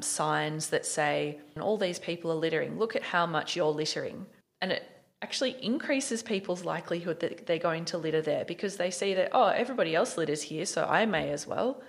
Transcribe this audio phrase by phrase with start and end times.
[0.00, 4.26] signs that say, all these people are littering, look at how much you're littering.
[4.60, 4.82] And it
[5.22, 9.46] actually increases people's likelihood that they're going to litter there because they see that, oh,
[9.48, 11.82] everybody else litters here, so I may as well.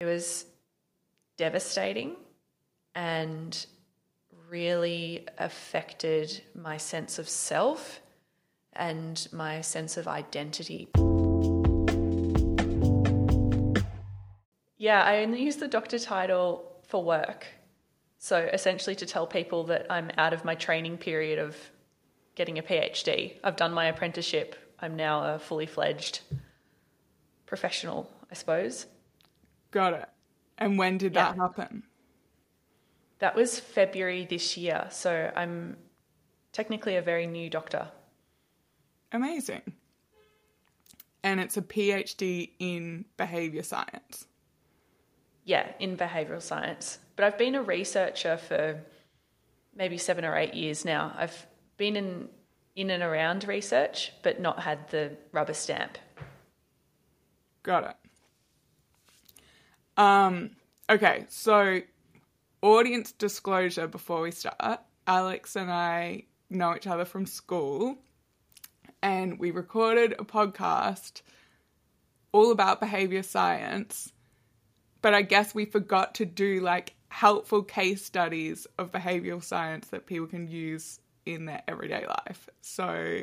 [0.00, 0.46] It was
[1.36, 2.16] devastating
[2.94, 3.66] and
[4.48, 8.00] really affected my sense of self
[8.74, 10.88] and my sense of identity.
[14.76, 17.48] Yeah, I only use the doctor title for work.
[18.18, 21.56] So essentially, to tell people that I'm out of my training period of
[22.36, 23.32] getting a PhD.
[23.42, 24.54] I've done my apprenticeship.
[24.78, 26.20] I'm now a fully fledged
[27.46, 28.86] professional, I suppose.
[29.72, 30.08] Got it.
[30.56, 31.32] And when did yeah.
[31.32, 31.82] that happen?
[33.18, 34.86] That was February this year.
[34.90, 35.76] So I'm
[36.52, 37.88] technically a very new doctor.
[39.10, 39.62] Amazing.
[41.24, 44.28] And it's a PhD in behavior science.
[45.44, 46.98] Yeah, in behavioral science.
[47.16, 48.80] But I've been a researcher for
[49.76, 51.14] maybe seven or eight years now.
[51.16, 51.46] I've
[51.76, 52.28] been in,
[52.74, 55.98] in and around research, but not had the rubber stamp.
[57.62, 57.96] Got it.
[59.96, 60.50] Um,
[60.90, 61.80] okay, so
[62.62, 64.80] audience disclosure before we start.
[65.06, 67.98] Alex and I know each other from school,
[69.02, 71.22] and we recorded a podcast
[72.32, 74.12] all about behavior science.
[75.04, 80.06] But I guess we forgot to do like helpful case studies of behavioral science that
[80.06, 82.48] people can use in their everyday life.
[82.62, 83.20] So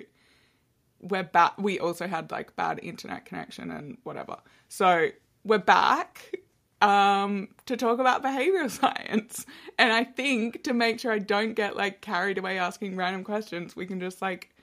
[1.00, 1.54] we're back.
[1.58, 4.38] We also had like bad internet connection and whatever.
[4.70, 5.10] So
[5.44, 6.36] we're back
[6.84, 9.48] um, to talk about behavioral science.
[9.80, 13.76] And I think to make sure I don't get like carried away asking random questions,
[13.76, 14.54] we can just like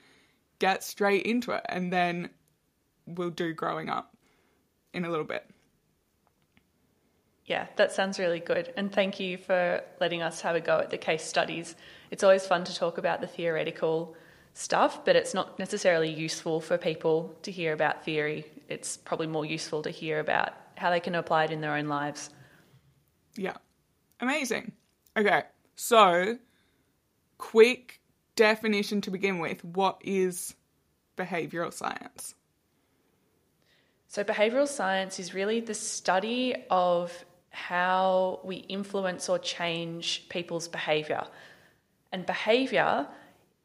[0.61, 2.31] get straight into it and then
[3.07, 4.17] we'll do growing up
[4.95, 5.51] in a little bit.
[7.49, 8.73] Yeah, that sounds really good.
[8.77, 11.75] And thank you for letting us have a go at the case studies.
[12.11, 14.15] It's always fun to talk about the theoretical
[14.53, 18.45] stuff, but it's not necessarily useful for people to hear about theory.
[18.69, 21.87] It's probably more useful to hear about how they can apply it in their own
[21.89, 22.29] lives.
[23.35, 23.57] Yeah.
[24.21, 24.73] Amazing.
[25.17, 25.45] Okay.
[25.75, 26.37] So,
[27.39, 28.03] quick
[28.37, 29.65] definition to begin with.
[29.65, 30.55] What is
[31.17, 32.35] behavioral science?
[34.09, 41.25] So, behavioral science is really the study of how we influence or change people's behavior.
[42.13, 43.07] And behavior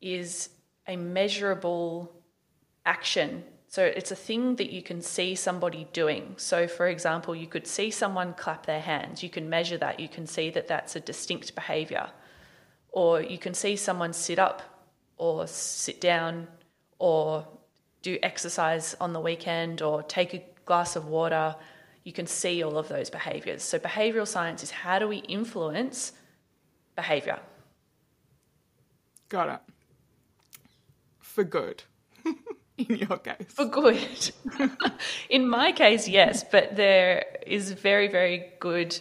[0.01, 0.49] is
[0.87, 2.11] a measurable
[2.85, 3.43] action.
[3.67, 6.35] So it's a thing that you can see somebody doing.
[6.37, 9.23] So, for example, you could see someone clap their hands.
[9.23, 9.99] You can measure that.
[9.99, 12.09] You can see that that's a distinct behavior.
[12.91, 14.61] Or you can see someone sit up
[15.17, 16.47] or sit down
[16.99, 17.47] or
[18.01, 21.55] do exercise on the weekend or take a glass of water
[22.03, 23.63] you can see all of those behaviors.
[23.63, 26.11] So, behavioral science is how do we influence
[26.95, 27.39] behavior?
[29.29, 29.59] Got it.
[31.19, 31.83] For good.
[32.77, 33.45] In your case.
[33.47, 34.31] For good.
[35.29, 38.97] In my case, yes, but there is very, very good.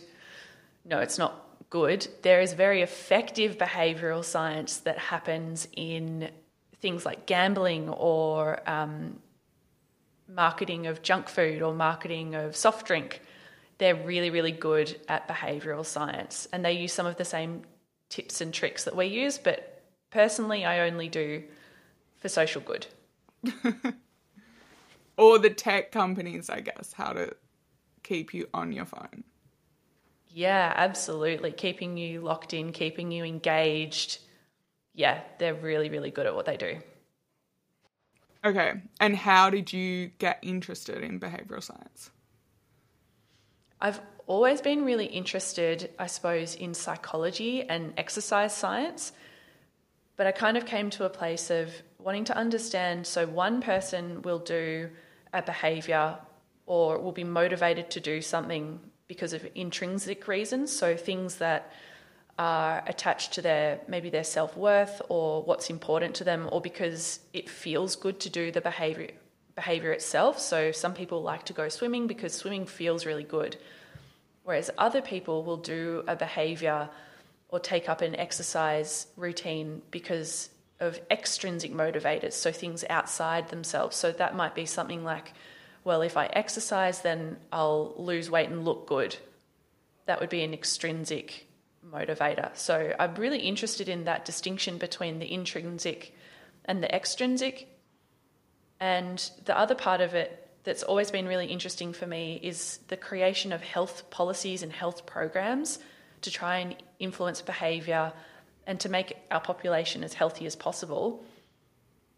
[0.84, 2.06] No, it's not good.
[2.22, 6.30] There is very effective behavioral science that happens in
[6.80, 9.18] things like gambling or um,
[10.34, 13.20] marketing of junk food or marketing of soft drink,
[13.78, 17.62] they're really, really good at behavioral science and they use some of the same
[18.08, 21.42] tips and tricks that we use, but personally, I only do
[22.18, 22.86] for social good.
[25.16, 27.34] or the tech companies, I guess, how to
[28.02, 29.24] keep you on your phone.
[30.28, 31.52] Yeah, absolutely.
[31.52, 34.18] Keeping you locked in, keeping you engaged.
[34.94, 36.78] Yeah, they're really, really good at what they do.
[38.44, 38.72] Okay.
[39.00, 42.10] And how did you get interested in behavioral science?
[43.80, 49.12] I've always been really interested, I suppose, in psychology and exercise science.
[50.16, 54.22] But I kind of came to a place of wanting to understand so one person
[54.22, 54.90] will do
[55.32, 56.16] a behavior
[56.66, 60.70] or will be motivated to do something because of intrinsic reasons.
[60.70, 61.72] So things that
[62.42, 67.48] are attached to their maybe their self-worth or what's important to them or because it
[67.48, 69.10] feels good to do the behavior
[69.54, 70.40] behavior itself.
[70.40, 73.56] So some people like to go swimming because swimming feels really good.
[74.42, 76.88] Whereas other people will do a behavior
[77.48, 80.50] or take up an exercise routine because
[80.80, 83.94] of extrinsic motivators so things outside themselves.
[83.94, 85.32] So that might be something like
[85.84, 89.16] well if i exercise then i'll lose weight and look good.
[90.06, 91.46] That would be an extrinsic
[91.90, 92.50] motivator.
[92.56, 96.14] So I'm really interested in that distinction between the intrinsic
[96.64, 97.68] and the extrinsic.
[98.80, 102.96] And the other part of it that's always been really interesting for me is the
[102.96, 105.78] creation of health policies and health programs
[106.22, 108.12] to try and influence behavior
[108.66, 111.24] and to make our population as healthy as possible.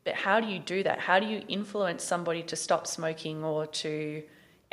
[0.05, 0.99] But how do you do that?
[0.99, 4.23] How do you influence somebody to stop smoking or to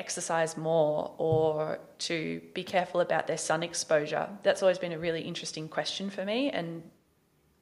[0.04, 4.28] exercise more or to be careful about their sun exposure?
[4.44, 6.50] That's always been a really interesting question for me.
[6.50, 6.84] And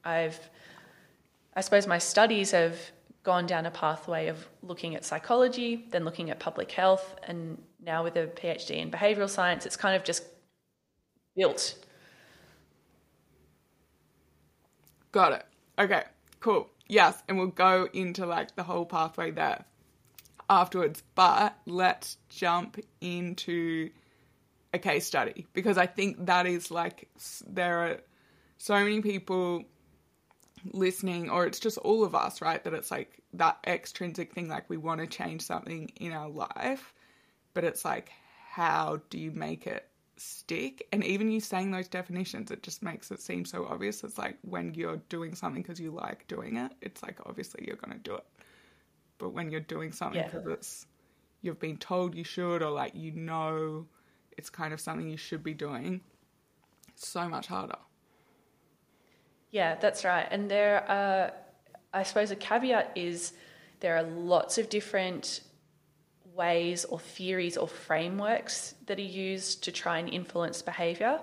[0.04, 0.40] I've,
[1.54, 2.76] I suppose my studies have
[3.22, 8.02] gone down a pathway of looking at psychology, then looking at public health, and now
[8.02, 10.22] with a PhD in behavioral science, it's kind of just
[11.36, 11.74] built.
[15.12, 15.46] Got it.
[15.78, 16.04] Okay,
[16.40, 16.70] cool.
[16.88, 19.64] Yes, and we'll go into like the whole pathway there
[20.50, 23.90] afterwards, but let's jump into
[24.74, 27.08] a case study because I think that is like
[27.46, 27.96] there are
[28.58, 29.64] so many people
[30.72, 32.62] listening, or it's just all of us, right?
[32.64, 36.92] That it's like that extrinsic thing, like we want to change something in our life,
[37.54, 38.10] but it's like,
[38.50, 40.86] how do you make it stick?
[40.92, 44.04] And even you saying those definitions, it just makes it seem so obvious.
[44.04, 47.76] It's like when you're doing something because you like doing it, it's like obviously you're
[47.76, 48.24] going to do it.
[49.20, 50.54] But when you're doing something because yeah.
[50.54, 50.86] it's
[51.42, 53.86] you've been told you should, or like you know
[54.36, 56.00] it's kind of something you should be doing,
[56.88, 57.76] it's so much harder.
[59.50, 60.26] Yeah, that's right.
[60.30, 61.32] And there are,
[61.92, 63.32] I suppose, a caveat is
[63.80, 65.42] there are lots of different
[66.34, 71.20] ways or theories or frameworks that are used to try and influence behavior.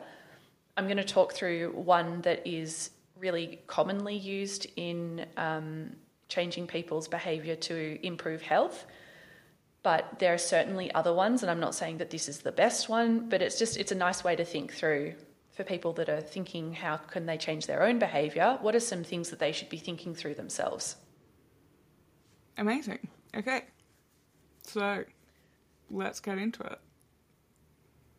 [0.76, 5.96] I'm going to talk through one that is really commonly used in um,
[6.30, 8.86] changing people's behavior to improve health.
[9.84, 12.90] But there are certainly other ones, and I'm not saying that this is the best
[12.90, 15.16] one, but it's just it's a nice way to think through
[15.58, 19.04] for people that are thinking how can they change their own behavior, what are some
[19.04, 20.98] things that they should be thinking through themselves?
[22.60, 23.08] Amazing.
[23.36, 23.62] Okay.
[24.62, 25.04] So
[25.90, 26.80] let's get into it.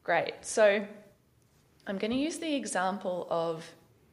[0.02, 0.34] Great.
[0.40, 0.84] So
[1.87, 3.64] I'm going to use the example of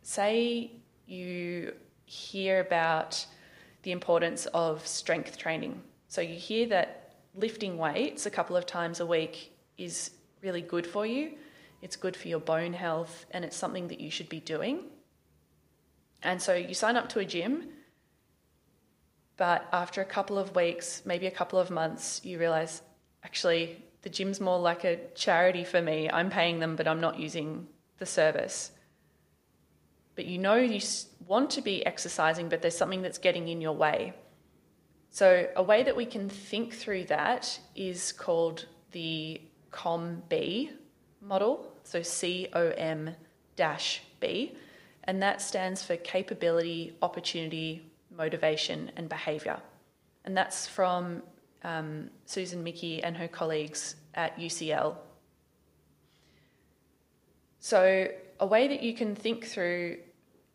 [0.04, 0.72] say
[1.08, 1.74] you
[2.06, 3.26] hear about
[3.86, 5.82] the importance of strength training.
[6.10, 10.12] So you hear that lifting weights a couple of times a week is
[10.42, 11.32] really good for you
[11.86, 14.86] it's good for your bone health, and it's something that you should be doing.
[16.24, 17.70] And so you sign up to a gym,
[19.38, 22.82] but after a couple of weeks, maybe a couple of months, you realize
[23.24, 26.10] actually the gym's more like a charity for me.
[26.10, 27.68] I'm paying them, but I'm not using
[28.00, 28.72] the service.
[30.16, 30.80] But you know you
[31.28, 34.14] want to be exercising, but there's something that's getting in your way.
[35.10, 39.42] So, a way that we can think through that is called the
[39.72, 40.72] COM-B
[41.22, 43.12] model, so COM
[43.56, 44.58] dash B,
[45.06, 49.60] and that stands for capability, opportunity, motivation, and behaviour.
[50.26, 51.24] And that's from
[51.64, 54.96] um, Susan Michie and her colleagues at UCL.
[57.60, 58.08] So,
[58.40, 59.98] a way that you can think through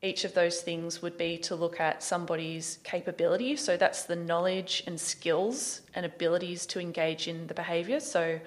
[0.03, 3.57] each of those things would be to look at somebody's capability.
[3.57, 8.01] So, that's the knowledge and skills and abilities to engage in the behaviour.
[8.01, 8.41] So,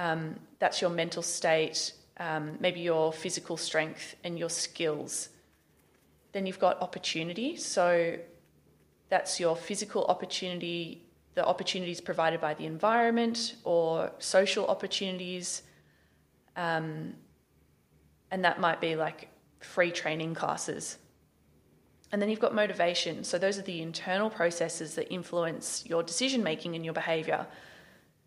[0.00, 5.28] um, that's your mental state, um, maybe your physical strength and your skills.
[6.32, 7.56] Then you've got opportunity.
[7.56, 8.16] So
[9.10, 11.02] that's your physical opportunity,
[11.34, 15.62] the opportunities provided by the environment or social opportunities.
[16.56, 17.14] Um,
[18.30, 19.28] and that might be like
[19.60, 20.98] free training classes.
[22.12, 23.22] And then you've got motivation.
[23.24, 27.46] So those are the internal processes that influence your decision making and your behavior.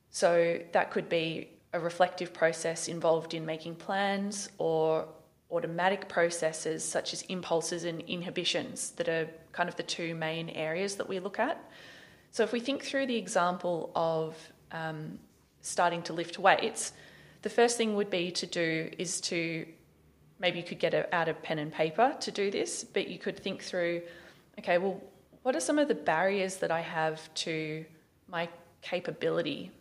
[0.10, 5.08] So that could be a reflective process involved in making plans or
[5.51, 10.96] automatic processes such as impulses and inhibitions that are kind of the two main areas
[10.96, 11.63] that we look at.
[12.31, 14.36] So, if we think through the example of
[14.72, 15.19] um,
[15.62, 16.93] starting to lift weights,
[17.43, 19.67] the first thing would be to do is to
[20.40, 23.20] maybe you could get a, out of pen and paper to do this, but you
[23.20, 24.02] could think through
[24.60, 25.02] okay, well,
[25.42, 27.86] what are some of the barriers that I have to
[28.28, 28.48] my
[28.82, 29.72] capability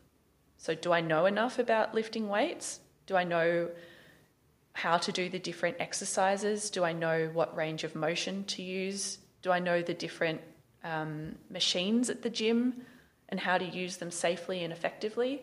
[0.63, 2.79] so, do I know enough about lifting weights?
[3.07, 3.69] Do I know
[4.75, 6.71] how to do the different exercises?
[6.71, 9.19] Do I know what range of motion to use?
[9.43, 10.41] Do I know the different
[10.85, 12.83] um, machines at the gym
[13.29, 15.43] and how to use them safely and effectively?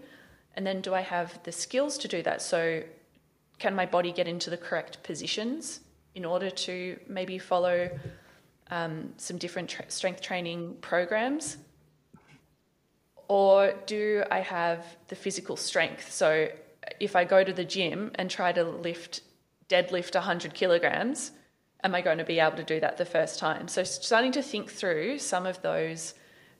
[0.55, 2.41] And then, do I have the skills to do that?
[2.41, 2.83] So,
[3.59, 5.81] can my body get into the correct positions
[6.15, 7.89] in order to maybe follow
[8.71, 11.57] um, some different tra- strength training programs
[13.29, 16.11] or do I have the physical strength?
[16.11, 16.49] So
[16.99, 19.21] if I go to the gym and try to lift,
[19.69, 21.31] deadlift 100 kilograms,
[21.83, 23.67] am I going to be able to do that the first time?
[23.67, 26.15] So starting to think through some of those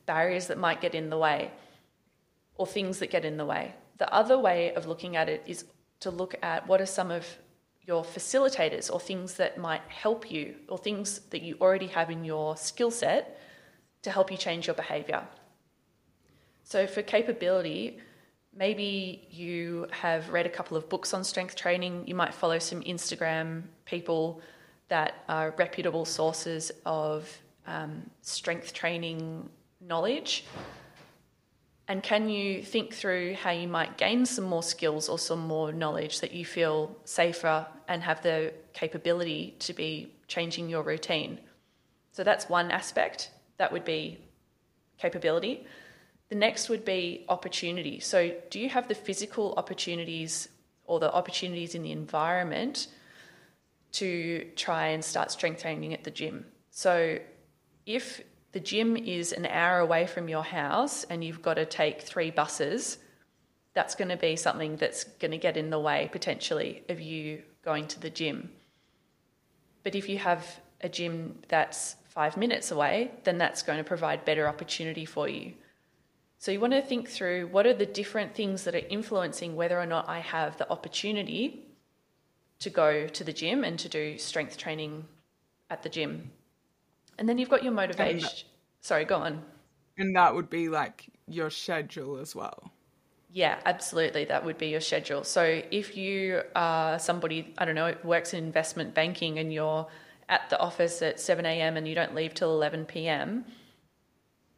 [0.06, 1.52] barriers that might get in the way
[2.56, 3.74] or things that get in the way.
[3.98, 5.66] The other way of looking at it is
[6.00, 7.26] to look at what are some of
[7.86, 12.24] your facilitators or things that might help you or things that you already have in
[12.24, 13.40] your skill set
[14.04, 15.24] to help you change your behavior.
[16.64, 17.98] So, for capability,
[18.56, 22.04] maybe you have read a couple of books on strength training.
[22.08, 24.42] You might follow some Instagram people
[24.88, 27.30] that are reputable sources of
[27.66, 29.50] um, strength training
[29.82, 30.46] knowledge.
[31.90, 35.72] And can you think through how you might gain some more skills or some more
[35.74, 41.40] knowledge that you feel safer and have the capability to be changing your routine?
[42.12, 43.32] So that's one aspect.
[43.58, 44.20] That would be
[45.00, 45.66] capability.
[46.30, 48.00] The next would be opportunity.
[48.00, 50.48] So, do you have the physical opportunities
[50.86, 52.88] or the opportunities in the environment
[53.94, 56.46] to try and start strength training at the gym?
[56.70, 57.18] So,
[57.88, 62.02] if the gym is an hour away from your house and you've got to take
[62.02, 62.98] three buses,
[63.74, 67.44] that's going to be something that's going to get in the way potentially of you
[67.64, 68.50] going to the gym.
[69.84, 74.26] But if you have a gym that's five minutes away, then that's going to provide
[74.26, 75.54] better opportunity for you.
[76.40, 79.80] So you want to think through what are the different things that are influencing whether
[79.80, 81.66] or not I have the opportunity
[82.60, 85.06] to go to the gym and to do strength training
[85.70, 86.32] at the gym.
[87.20, 88.22] And then you've got your motivation.
[88.22, 88.44] That,
[88.82, 89.44] Sorry, go on.
[90.00, 92.72] And that would be like your schedule as well.
[93.32, 94.26] Yeah, absolutely.
[94.26, 95.24] That would be your schedule.
[95.24, 99.86] So if you are somebody, I don't know, works in investment banking and you're
[100.28, 101.78] at the office at 7 a.m.
[101.78, 103.46] and you don't leave till 11 p.m.,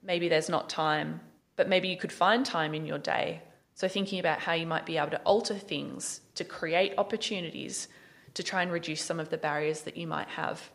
[0.02, 1.20] maybe there's not time
[1.62, 3.40] but maybe you could find time in your day.
[3.76, 7.88] So, thinking about how you might be able to alter things to create opportunities
[8.34, 10.72] to try and reduce some of the barriers that you might have.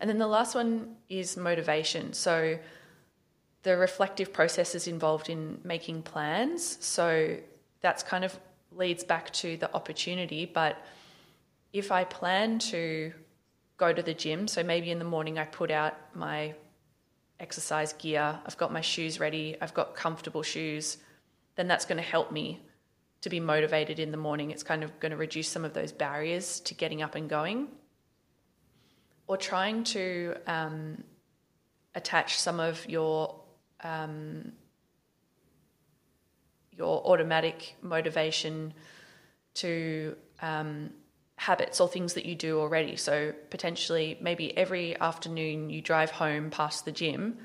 [0.00, 2.12] And then the last one is motivation.
[2.12, 2.58] So,
[3.62, 6.78] the reflective processes involved in making plans.
[6.84, 7.36] So,
[7.80, 8.38] that's kind of
[8.72, 10.46] leads back to the opportunity.
[10.46, 10.76] But
[11.72, 13.12] if I plan to
[13.76, 16.54] go to the gym, so maybe in the morning I put out my
[17.40, 20.98] exercise gear, I've got my shoes ready, I've got comfortable shoes,
[21.56, 22.60] then that's going to help me
[23.22, 24.50] to be motivated in the morning.
[24.50, 27.68] It's kind of going to reduce some of those barriers to getting up and going.
[29.26, 31.02] Or trying to um,
[31.94, 33.40] attach some of your
[33.82, 34.52] um,
[36.76, 38.74] your automatic motivation
[39.54, 40.90] to um,
[41.36, 42.96] habits or things that you do already.
[42.96, 47.38] So potentially, maybe every afternoon you drive home past the gym.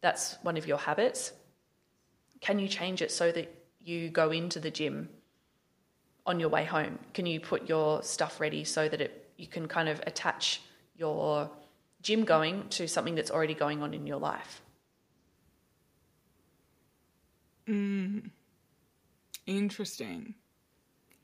[0.00, 1.32] That's one of your habits.
[2.40, 5.08] Can you change it so that you go into the gym
[6.26, 6.98] on your way home?
[7.14, 10.62] Can you put your stuff ready so that it you can kind of attach
[10.96, 11.50] your
[12.02, 14.62] gym going to something that's already going on in your life?
[17.68, 18.30] Mm.
[19.46, 20.34] Interesting.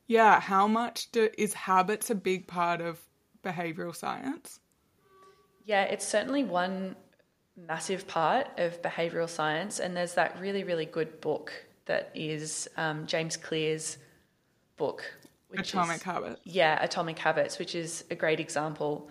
[0.07, 3.01] Yeah, how much do, is habits a big part of
[3.45, 4.61] behavioral science?
[5.65, 6.97] Yeah, it's certainly one
[7.57, 11.53] massive part of behavioral science, and there's that really, really good book
[11.87, 13.99] that is um, James Clear's
[14.77, 15.05] book.
[15.57, 16.41] Atomic is, Habits.
[16.45, 19.11] Yeah, Atomic Habits, which is a great example,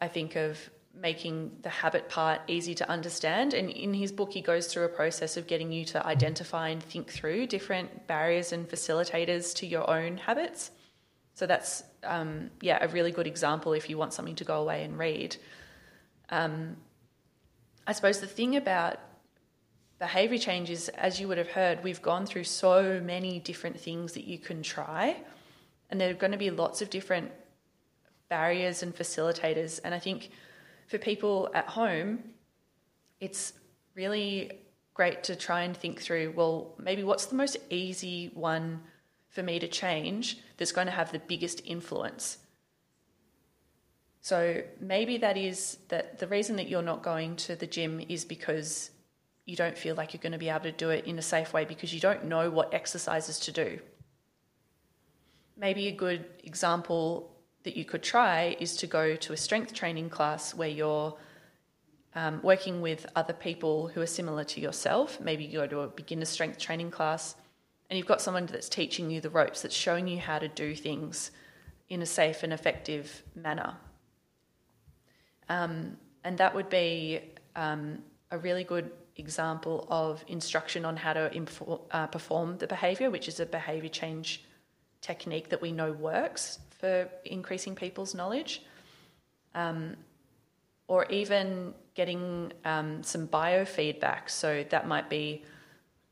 [0.00, 0.58] I think, of
[0.94, 3.52] making the habit part easy to understand.
[3.52, 6.82] And in his book, he goes through a process of getting you to identify and
[6.82, 10.70] think through different barriers and facilitators to your own habits.
[11.34, 14.84] So that's, um, yeah, a really good example if you want something to go away
[14.84, 15.36] and read.
[16.30, 16.78] Um,
[17.86, 18.98] I suppose the thing about
[19.98, 24.14] behavior change is, as you would have heard, we've gone through so many different things
[24.14, 25.16] that you can try,
[25.90, 27.30] and there are going to be lots of different
[28.28, 29.80] barriers and facilitators.
[29.84, 30.30] And I think
[30.86, 32.20] for people at home,
[33.20, 33.52] it's
[33.94, 34.60] really
[34.94, 38.82] great to try and think through well, maybe what's the most easy one
[39.28, 42.38] for me to change that's going to have the biggest influence?
[44.20, 48.24] So maybe that is that the reason that you're not going to the gym is
[48.24, 48.90] because
[49.44, 51.52] you don't feel like you're going to be able to do it in a safe
[51.52, 53.78] way because you don't know what exercises to do.
[55.56, 57.35] Maybe a good example
[57.66, 61.16] that you could try is to go to a strength training class where you're
[62.14, 65.20] um, working with other people who are similar to yourself.
[65.20, 67.34] Maybe you go to a beginner strength training class
[67.90, 70.76] and you've got someone that's teaching you the ropes, that's showing you how to do
[70.76, 71.32] things
[71.88, 73.74] in a safe and effective manner.
[75.48, 77.20] Um, and that would be
[77.56, 77.98] um,
[78.30, 83.26] a really good example of instruction on how to infor- uh, perform the behaviour, which
[83.26, 84.44] is a behaviour change
[85.00, 88.62] technique that we know works for increasing people's knowledge.
[89.54, 89.96] Um,
[90.88, 94.30] or even getting um, some biofeedback.
[94.30, 95.42] So that might be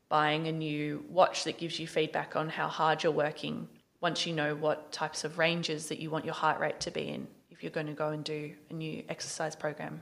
[0.09, 3.67] buying a new watch that gives you feedback on how hard you're working
[4.01, 7.07] once you know what types of ranges that you want your heart rate to be
[7.07, 10.01] in if you're going to go and do a new exercise program.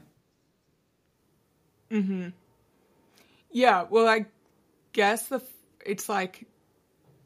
[1.89, 2.29] Hmm.
[3.51, 4.25] Yeah, well, I
[4.93, 5.41] guess the
[5.86, 6.48] it's like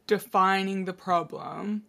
[0.08, 1.84] defining the problem.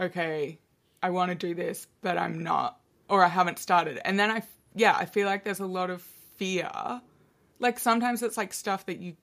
[0.00, 0.58] Okay,
[1.02, 4.00] I want to do this, but I'm not, or I haven't started.
[4.04, 4.42] And then I,
[4.74, 6.00] yeah, I feel like there's a lot of
[6.36, 6.70] fear.
[7.58, 9.16] Like sometimes it's like stuff that you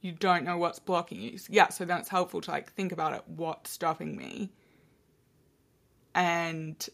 [0.00, 1.38] you don't know what's blocking you.
[1.50, 3.22] Yeah, so then it's helpful to like think about it.
[3.26, 4.50] What's stopping me?
[6.14, 6.88] And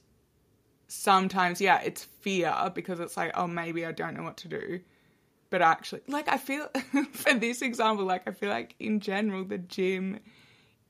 [0.89, 4.81] sometimes, yeah, it's fear because it's like, oh, maybe I don't know what to do
[5.51, 6.69] but actually like i feel
[7.13, 10.19] for this example like i feel like in general the gym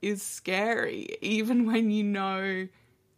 [0.05, 2.69] is scary even when you know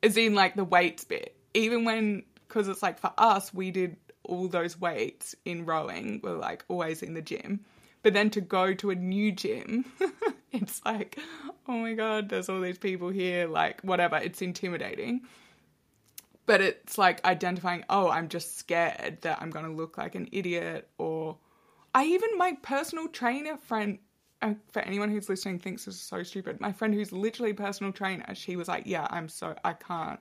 [0.05, 1.37] as in like the weights bit.
[1.53, 6.37] Even when because it's like for us we did all those weights in rowing we're
[6.37, 7.61] like always in the gym.
[8.03, 9.85] But then to go to a new gym
[10.53, 11.19] it's like
[11.69, 15.23] oh my god there's all these people here like whatever it's intimidating.
[16.47, 20.29] But it's like identifying oh i'm just scared that i'm going to look like an
[20.31, 21.37] idiot or
[21.93, 23.99] i even my personal trainer friend
[24.51, 27.55] uh, for anyone who's listening thinks this is so stupid my friend who's literally a
[27.55, 30.21] personal trainer she was like yeah i'm so i can't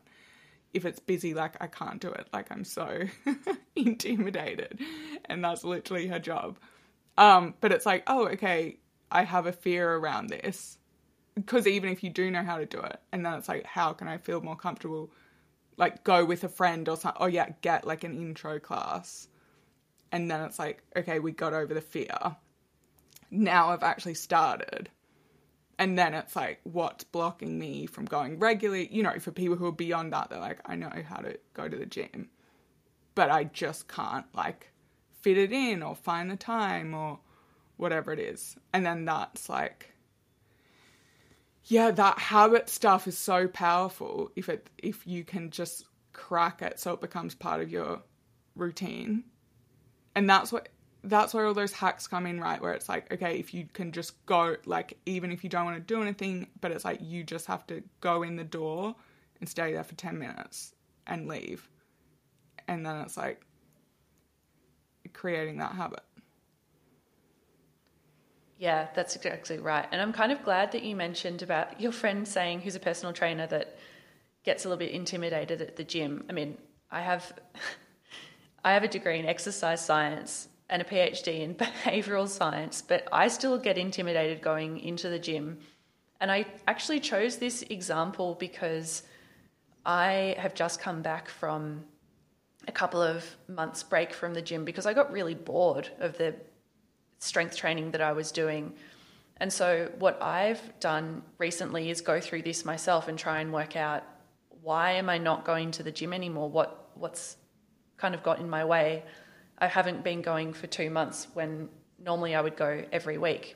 [0.74, 3.02] if it's busy like i can't do it like i'm so
[3.76, 4.80] intimidated
[5.26, 6.58] and that's literally her job
[7.18, 8.78] um but it's like oh okay
[9.12, 10.78] i have a fear around this
[11.36, 13.94] because even if you do know how to do it and then it's like how
[13.94, 15.10] can i feel more comfortable
[15.78, 17.22] like go with a friend or something.
[17.22, 19.28] Oh yeah, get like an intro class.
[20.12, 22.18] And then it's like, okay, we got over the fear.
[23.32, 24.90] Now I've actually started.
[25.78, 28.88] And then it's like, what's blocking me from going regularly?
[28.92, 31.68] You know, for people who are beyond that, they're like, I know how to go
[31.68, 32.30] to the gym,
[33.14, 34.72] but I just can't like
[35.22, 37.20] fit it in or find the time or
[37.78, 38.56] whatever it is.
[38.74, 39.94] And then that's like,
[41.66, 46.80] yeah, that habit stuff is so powerful if it if you can just crack it
[46.80, 48.02] so it becomes part of your
[48.56, 49.24] routine.
[50.14, 50.70] And that's what
[51.06, 52.62] that's where all those hacks come in, right?
[52.62, 55.78] Where it's like, okay, if you can just go like even if you don't want
[55.78, 58.96] to do anything, but it's like you just have to go in the door
[59.40, 60.74] and stay there for 10 minutes
[61.08, 61.70] and leave.
[62.68, 63.46] And then it's like
[65.14, 66.02] creating that habit.
[68.58, 69.88] Yeah, that's exactly right.
[69.92, 73.14] And I'm kind of glad that you mentioned about your friend saying, who's a personal
[73.14, 73.78] trainer, that
[74.44, 76.24] gets a little bit intimidated at the gym.
[76.30, 76.58] I mean,
[76.90, 77.34] I have,
[78.64, 83.28] I have a degree in exercise science and a PhD in behavioral science, but I
[83.28, 85.60] still get intimidated going into the gym.
[86.20, 89.04] And I actually chose this example because
[89.86, 91.84] I have just come back from
[92.68, 96.34] a couple of months break from the gym because I got really bored of the
[97.20, 98.74] strength training that I was doing.
[99.38, 103.76] And so, what I've done recently is go through this myself and try and work
[103.76, 104.04] out
[104.62, 106.50] why am I not going to the gym anymore?
[106.50, 107.38] What what's
[107.98, 109.04] kind of got in my way?
[109.58, 111.70] I haven't been going for two months when
[112.04, 113.56] normally I would go every week.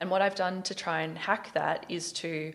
[0.00, 2.52] And what I've done to try and hack that is to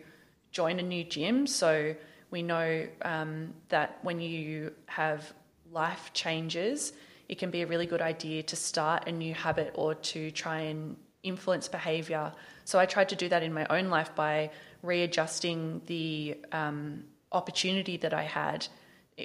[0.50, 1.46] join a new gym.
[1.46, 1.94] So
[2.30, 5.32] we know um, that when you have
[5.70, 6.92] life changes,
[7.28, 10.60] it can be a really good idea to start a new habit or to try
[10.60, 12.32] and influence behavior.
[12.64, 14.50] So I tried to do that in my own life by
[14.82, 18.66] readjusting the um, opportunity that I had,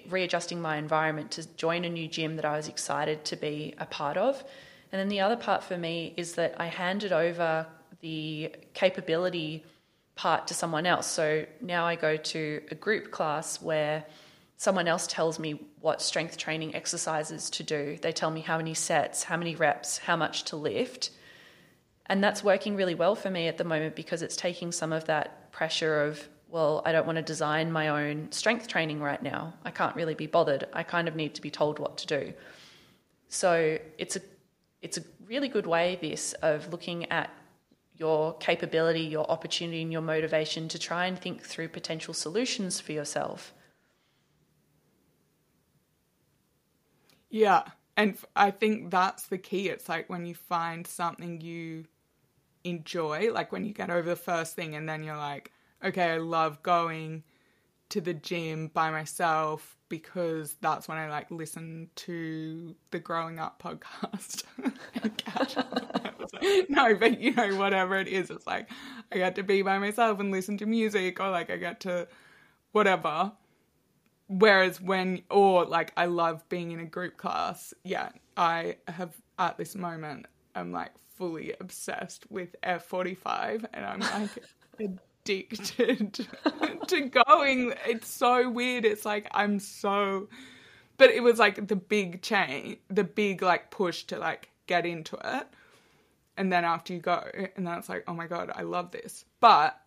[0.09, 3.85] readjusting my environment to join a new gym that I was excited to be a
[3.85, 4.43] part of.
[4.91, 7.67] And then the other part for me is that I handed over
[8.01, 9.63] the capability
[10.15, 11.07] part to someone else.
[11.07, 14.05] So now I go to a group class where
[14.57, 17.97] someone else tells me what strength training exercises to do.
[18.01, 21.11] They tell me how many sets, how many reps, how much to lift.
[22.07, 25.05] And that's working really well for me at the moment because it's taking some of
[25.05, 29.53] that pressure of, well, I don't want to design my own strength training right now.
[29.63, 30.67] I can't really be bothered.
[30.73, 32.33] I kind of need to be told what to do.
[33.27, 34.21] So it's a
[34.81, 37.29] it's a really good way this of looking at
[37.95, 42.93] your capability, your opportunity and your motivation to try and think through potential solutions for
[42.93, 43.53] yourself
[47.29, 47.63] Yeah.
[47.95, 49.69] And I think that's the key.
[49.69, 51.85] It's like when you find something you
[52.63, 55.51] enjoy, like when you get over the first thing and then you're like,
[55.83, 57.23] okay, I love going
[57.89, 63.61] to the gym by myself because that's when I like listen to the growing up
[63.61, 64.43] podcast
[66.69, 68.69] no, but you know, whatever it is, it's like
[69.11, 72.07] I get to be by myself and listen to music or like I get to
[72.71, 73.31] whatever.
[74.27, 77.73] Whereas when, or like, I love being in a group class.
[77.83, 84.29] Yeah, I have at this moment, I'm like fully obsessed with F45 and I'm like
[85.29, 86.27] addicted
[86.87, 87.73] to going.
[87.85, 88.85] It's so weird.
[88.85, 90.27] It's like I'm so
[90.97, 95.17] but it was like the big chain, the big like push to like get into
[95.23, 95.47] it.
[96.37, 97.23] And then after you go,
[97.55, 99.25] and then it's like, oh my god, I love this.
[99.39, 99.79] But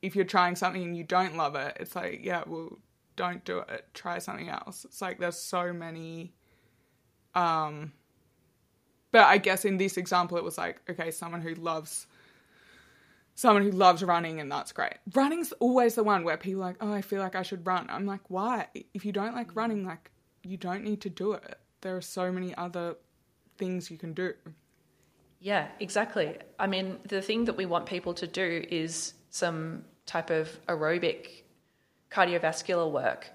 [0.00, 2.78] if you're trying something and you don't love it, it's like, yeah, well,
[3.16, 3.86] don't do it.
[3.94, 4.84] Try something else.
[4.84, 6.32] It's like there's so many
[7.34, 7.92] um
[9.10, 12.06] but I guess in this example it was like, okay, someone who loves
[13.38, 14.94] someone who loves running and that's great.
[15.14, 17.86] Running's always the one where people are like, oh, I feel like I should run.
[17.88, 18.66] I'm like, why?
[18.94, 20.10] If you don't like running, like
[20.42, 21.56] you don't need to do it.
[21.82, 22.96] There are so many other
[23.56, 24.34] things you can do.
[25.38, 26.36] Yeah, exactly.
[26.58, 31.44] I mean, the thing that we want people to do is some type of aerobic
[32.10, 33.30] cardiovascular work.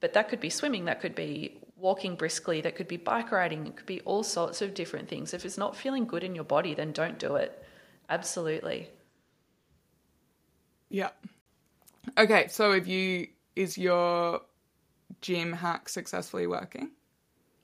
[0.00, 3.68] But that could be swimming, that could be walking briskly, that could be bike riding,
[3.68, 5.32] it could be all sorts of different things.
[5.32, 7.62] If it's not feeling good in your body, then don't do it.
[8.08, 8.90] Absolutely.
[10.90, 11.10] Yeah.
[12.16, 14.40] Okay, so if you is your
[15.20, 16.90] gym hack successfully working?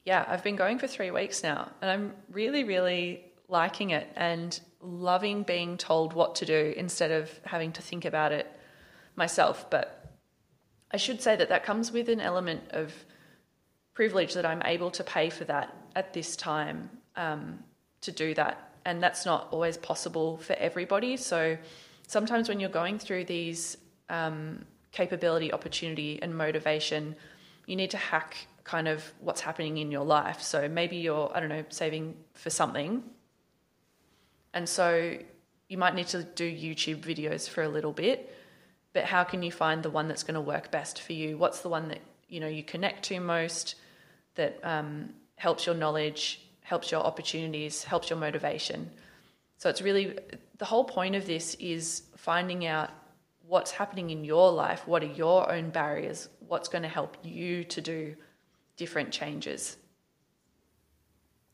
[0.05, 4.59] Yeah, I've been going for three weeks now, and I'm really, really liking it and
[4.81, 8.51] loving being told what to do instead of having to think about it
[9.17, 9.71] myself.
[9.71, 10.13] But
[10.91, 12.93] I should say that that comes with an element of
[13.95, 17.61] privilege that I'm able to pay for that at this time um,
[18.03, 18.73] to do that.
[18.85, 21.17] And that's not always possible for everybody.
[21.17, 21.57] So
[22.07, 23.77] sometimes when you're going through these
[24.09, 27.17] um, capability, opportunity, and motivation
[27.67, 30.41] you need to hack kind of what's happening in your life.
[30.43, 33.03] So maybe you're, I don't know, saving for something.
[34.53, 35.17] And so
[35.69, 38.35] you might need to do YouTube videos for a little bit,
[38.93, 41.37] but how can you find the one that's going to work best for you?
[41.37, 43.75] What's the one that, you know, you connect to most,
[44.37, 48.91] that um, helps your knowledge, helps your opportunities, helps your motivation?
[49.59, 50.19] So it's really,
[50.59, 52.91] the whole point of this is finding out
[53.47, 57.65] what's happening in your life, what are your own barriers, what's going to help you
[57.65, 58.15] to do
[58.77, 59.77] different changes.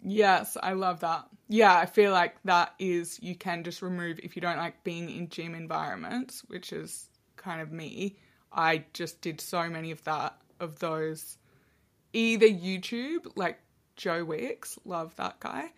[0.03, 1.27] Yes, I love that.
[1.49, 5.11] Yeah, I feel like that is you can just remove if you don't like being
[5.11, 8.17] in gym environments, which is kind of me.
[8.53, 11.39] I just did so many of that of those
[12.13, 13.59] either YouTube, like
[13.97, 15.73] Joe Wicks, love that guy,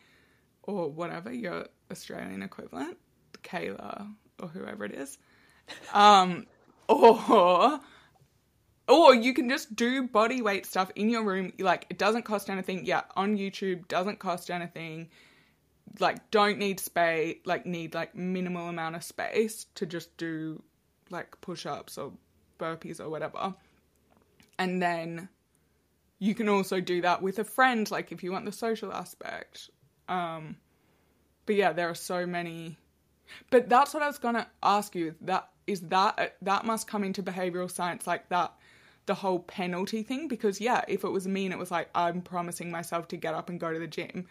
[0.63, 2.97] or whatever, your Australian equivalent,
[3.43, 5.19] Kayla or whoever it is.
[5.93, 6.47] Um
[6.89, 7.81] or
[8.89, 11.53] or you can just do body weight stuff in your room.
[11.59, 12.85] Like, it doesn't cost anything.
[12.85, 15.09] Yeah, on YouTube, doesn't cost anything.
[16.01, 20.63] Like, don't need space, like, need like minimal amount of space to just do
[21.11, 22.13] like push ups or
[22.59, 23.55] burpees or whatever.
[24.59, 25.29] And then
[26.19, 29.71] you can also do that with a friend, like, if you want the social aspect.
[30.09, 30.57] Um,
[31.47, 32.79] but yeah, there are so many.
[33.51, 35.15] But that's what I was gonna ask you.
[35.21, 38.53] That is that that must come into behavioral science like that
[39.07, 42.23] the whole penalty thing because yeah, if it was me and it was like I'm
[42.23, 44.27] promising myself to get up and go to the gym,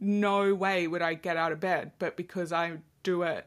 [0.00, 1.92] no way would I get out of bed.
[1.98, 3.46] But because I do it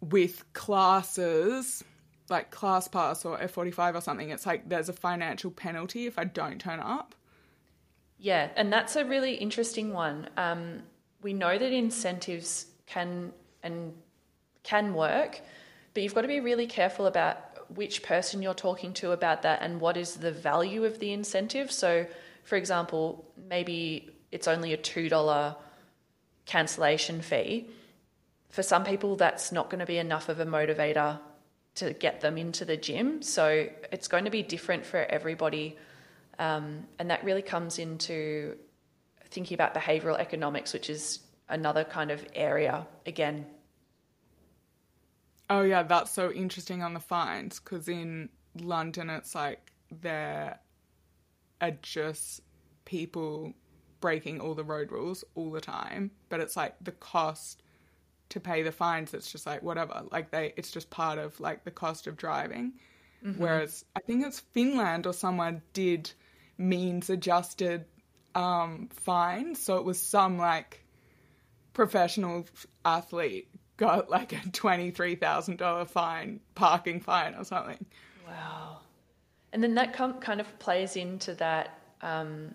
[0.00, 1.84] with classes
[2.30, 6.60] like ClassPass or F45 or something, it's like there's a financial penalty if I don't
[6.60, 7.14] turn up.
[8.18, 10.28] Yeah, and that's a really interesting one.
[10.36, 10.82] Um,
[11.22, 13.94] we know that incentives can and
[14.62, 15.40] can work,
[15.94, 17.36] but you've got to be really careful about
[17.74, 21.70] which person you're talking to about that and what is the value of the incentive.
[21.70, 22.06] So,
[22.44, 25.56] for example, maybe it's only a $2
[26.46, 27.68] cancellation fee.
[28.48, 31.20] For some people, that's not going to be enough of a motivator
[31.76, 33.22] to get them into the gym.
[33.22, 35.76] So, it's going to be different for everybody.
[36.38, 38.56] Um, and that really comes into
[39.26, 43.44] thinking about behavioral economics, which is another kind of area again
[45.50, 50.60] Oh yeah, that's so interesting on the fines because in London it's like there
[51.60, 52.40] are just
[52.84, 53.52] people
[54.00, 57.64] breaking all the road rules all the time, but it's like the cost
[58.28, 59.12] to pay the fines.
[59.12, 62.74] It's just like whatever, like they, it's just part of like the cost of driving.
[63.26, 63.42] Mm-hmm.
[63.42, 66.12] Whereas I think it's Finland or someone did
[66.58, 67.86] means adjusted
[68.36, 70.84] um, fines, so it was some like
[71.72, 72.46] professional
[72.84, 77.84] athlete got like a $23,000 fine, parking fine or something.
[78.26, 78.78] Wow.
[79.52, 82.54] And then that com- kind of plays into that um,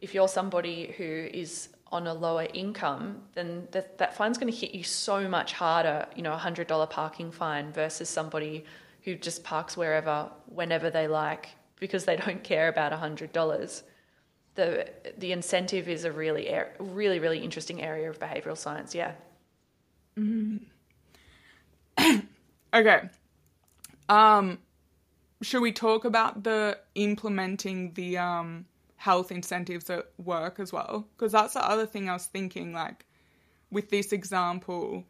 [0.00, 4.58] if you're somebody who is on a lower income, then that, that fine's going to
[4.58, 8.64] hit you so much harder, you know, a $100 parking fine versus somebody
[9.02, 13.82] who just parks wherever, whenever they like, because they don't care about a $100.
[14.54, 19.12] The, the incentive is a really, really, really interesting area of behavioral science, yeah.
[20.18, 20.58] Mm-hmm.
[22.74, 23.02] Okay.
[24.08, 24.58] Um,
[25.42, 28.64] should we talk about the implementing the um
[28.96, 31.06] health incentives at work as well?
[31.16, 32.72] Because that's the other thing I was thinking.
[32.72, 33.04] Like
[33.70, 35.04] with this example,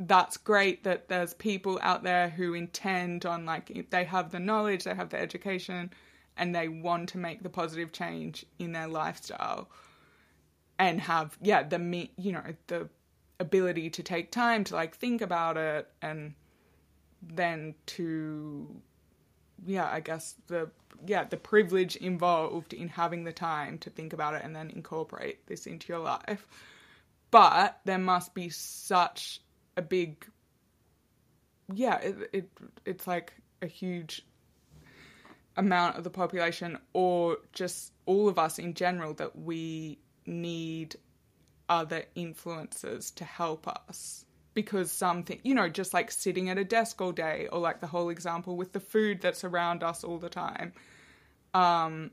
[0.00, 4.84] that's great that there's people out there who intend on like they have the knowledge,
[4.84, 5.90] they have the education,
[6.36, 9.68] and they want to make the positive change in their lifestyle
[10.78, 12.88] and have yeah the you know the
[13.38, 16.34] ability to take time to like think about it and
[17.22, 18.68] then to
[19.66, 20.70] yeah i guess the
[21.04, 25.46] yeah the privilege involved in having the time to think about it and then incorporate
[25.46, 26.46] this into your life.
[27.30, 29.40] But there must be such
[29.76, 30.26] a big
[31.74, 32.50] yeah it, it
[32.84, 34.24] it's like a huge
[35.56, 40.96] amount of the population or just all of us in general that we need
[41.68, 44.24] other influences to help us?
[44.54, 47.86] Because something you know just like sitting at a desk all day or like the
[47.86, 50.72] whole example with the food that's around us all the time.
[51.54, 52.10] Um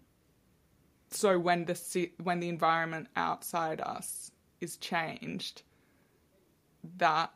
[1.10, 5.64] so when the when the environment outside us is changed
[6.98, 7.32] that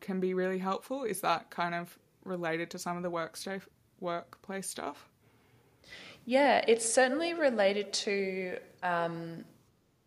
[0.00, 1.04] can be really helpful.
[1.04, 3.38] Is that kind of related to some of the work
[4.00, 5.08] workplace stuff
[6.24, 9.44] yeah it's certainly related to um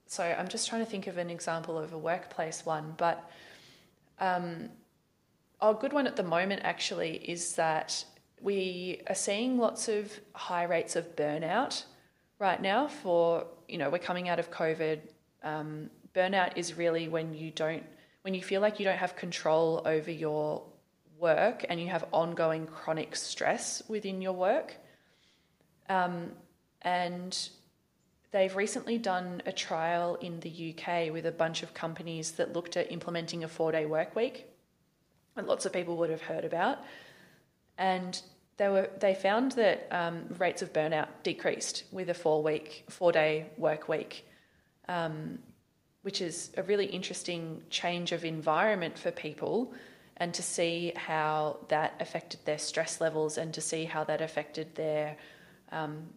[0.08, 3.30] so I'm just trying to think of an example of a workplace one, but
[4.20, 4.70] um,
[5.62, 8.06] a good one at the moment actually is that
[8.42, 11.84] we are seeing lots of high rates of burnout
[12.40, 12.88] right now.
[12.88, 15.00] For you know, we're coming out of COVID.
[15.44, 17.84] Um, burnout is really when you don't,
[18.22, 20.64] when you feel like you don't have control over your
[21.20, 24.76] work and you have ongoing chronic stress within your work.
[25.90, 26.32] Um,
[26.82, 27.50] and
[28.32, 32.76] They've recently done a trial in the UK with a bunch of companies that looked
[32.76, 34.46] at implementing a four day work week,
[35.36, 36.80] and lots of people would have heard about.
[37.78, 38.22] And
[38.58, 43.14] they were they found that um, rates of burnout decreased with a four week four
[43.14, 44.28] day work week,
[44.90, 45.40] um,
[46.02, 49.74] which is a really interesting change of environment for people,
[50.18, 54.76] and to see how that affected their stress levels and to see how that affected
[54.76, 55.16] their
[55.72, 56.08] um,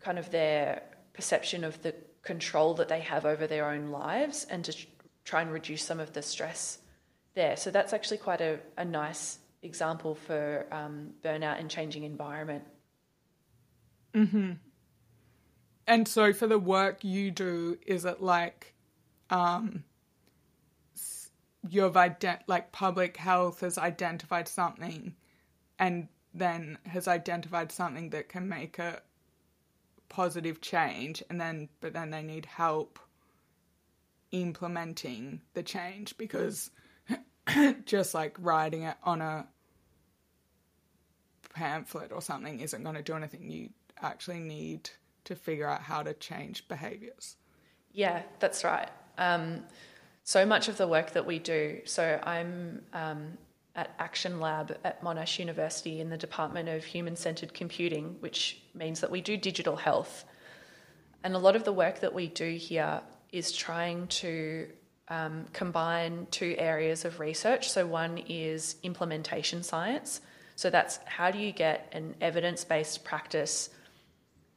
[0.00, 4.64] kind of their perception of the control that they have over their own lives and
[4.64, 4.76] to
[5.24, 6.78] try and reduce some of the stress
[7.34, 7.56] there.
[7.56, 12.64] So that's actually quite a, a nice example for um, burnout and changing environment.
[14.14, 14.52] hmm
[15.86, 18.74] And so for the work you do, is it like
[19.30, 19.84] um,
[21.68, 25.14] you've ident- like public health has identified something
[25.78, 29.02] and then has identified something that can make a
[30.08, 32.98] positive change and then but then they need help
[34.32, 36.70] implementing the change because
[37.84, 39.46] just like writing it on a
[41.54, 43.50] pamphlet or something isn't going to do anything.
[43.50, 43.70] You
[44.00, 44.90] actually need
[45.24, 47.36] to figure out how to change behaviors.
[47.92, 48.88] Yeah that's right.
[49.18, 49.64] Um,
[50.28, 53.38] so much of the work that we do so i'm um,
[53.78, 59.00] at Action Lab at Monash University in the Department of Human Centered Computing, which means
[59.02, 60.24] that we do digital health.
[61.22, 64.66] And a lot of the work that we do here is trying to
[65.06, 67.70] um, combine two areas of research.
[67.70, 70.20] So, one is implementation science.
[70.56, 73.70] So, that's how do you get an evidence based practice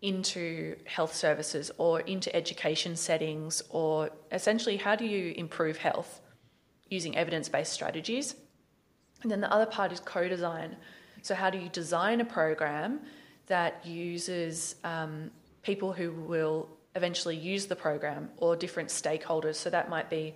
[0.02, 6.22] into health services or into education settings, or essentially, how do you improve health
[6.90, 8.34] using evidence based strategies?
[9.22, 10.76] And then the other part is co design.
[11.22, 13.02] So, how do you design a program
[13.48, 15.32] that uses um,
[15.62, 19.56] people who will eventually use the program or different stakeholders?
[19.56, 20.36] So, that might be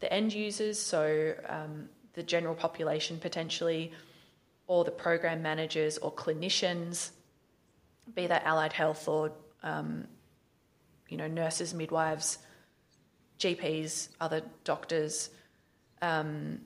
[0.00, 3.92] the end users, so um, the general population potentially,
[4.66, 7.10] or the program managers or clinicians,
[8.14, 10.06] be that allied health or um,
[11.08, 12.38] you know nurses, midwives,
[13.38, 15.30] GPs, other doctors.
[16.02, 16.60] Um,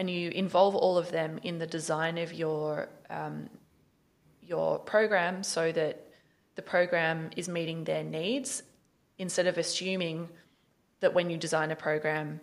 [0.00, 3.50] and you involve all of them in the design of your um,
[4.40, 6.06] your program so that
[6.54, 8.62] the program is meeting their needs
[9.18, 10.26] instead of assuming
[11.00, 12.40] that when you design a program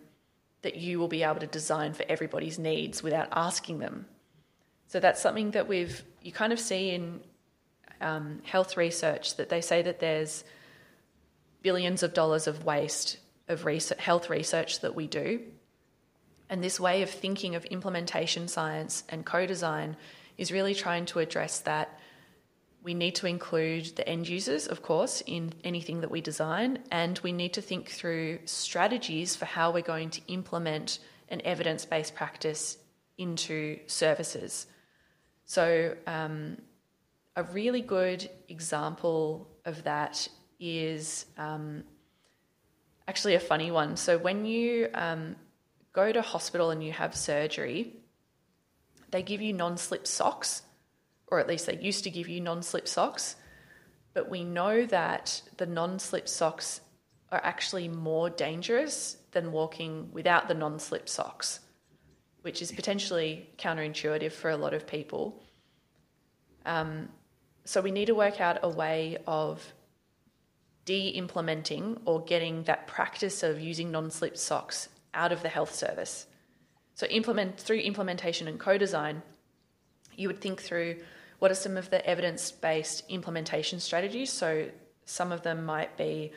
[0.62, 4.06] that you will be able to design for everybody's needs without asking them.
[4.86, 7.20] So that's something that we've you kind of see in
[8.00, 10.44] um, health research that they say that there's
[11.62, 13.18] billions of dollars of waste
[13.48, 15.40] of research, health research that we do
[16.50, 19.96] and this way of thinking of implementation science and co design
[20.36, 21.98] is really trying to address that.
[22.82, 27.18] We need to include the end users, of course, in anything that we design, and
[27.18, 32.14] we need to think through strategies for how we're going to implement an evidence based
[32.14, 32.78] practice
[33.18, 34.66] into services.
[35.44, 36.58] So, um,
[37.36, 41.84] a really good example of that is um,
[43.06, 43.96] actually a funny one.
[43.96, 45.36] So, when you um,
[46.00, 47.80] go to hospital and you have surgery,
[49.10, 50.62] they give you non slip socks,
[51.26, 53.36] or at least they used to give you non slip socks.
[54.14, 56.80] But we know that the non slip socks
[57.30, 61.60] are actually more dangerous than walking without the non slip socks
[62.42, 65.42] which is potentially counterintuitive for a lot of people.
[66.64, 67.08] Um,
[67.64, 69.72] so we need to work out a way of
[70.84, 76.26] de-implementing or getting that practice of using non-slip socks out of the health service.
[76.94, 79.22] So implement through implementation and co-design,
[80.16, 80.96] you would think through
[81.38, 84.32] what are some of the evidence-based implementation strategies.
[84.32, 84.68] So
[85.04, 86.32] some of them might be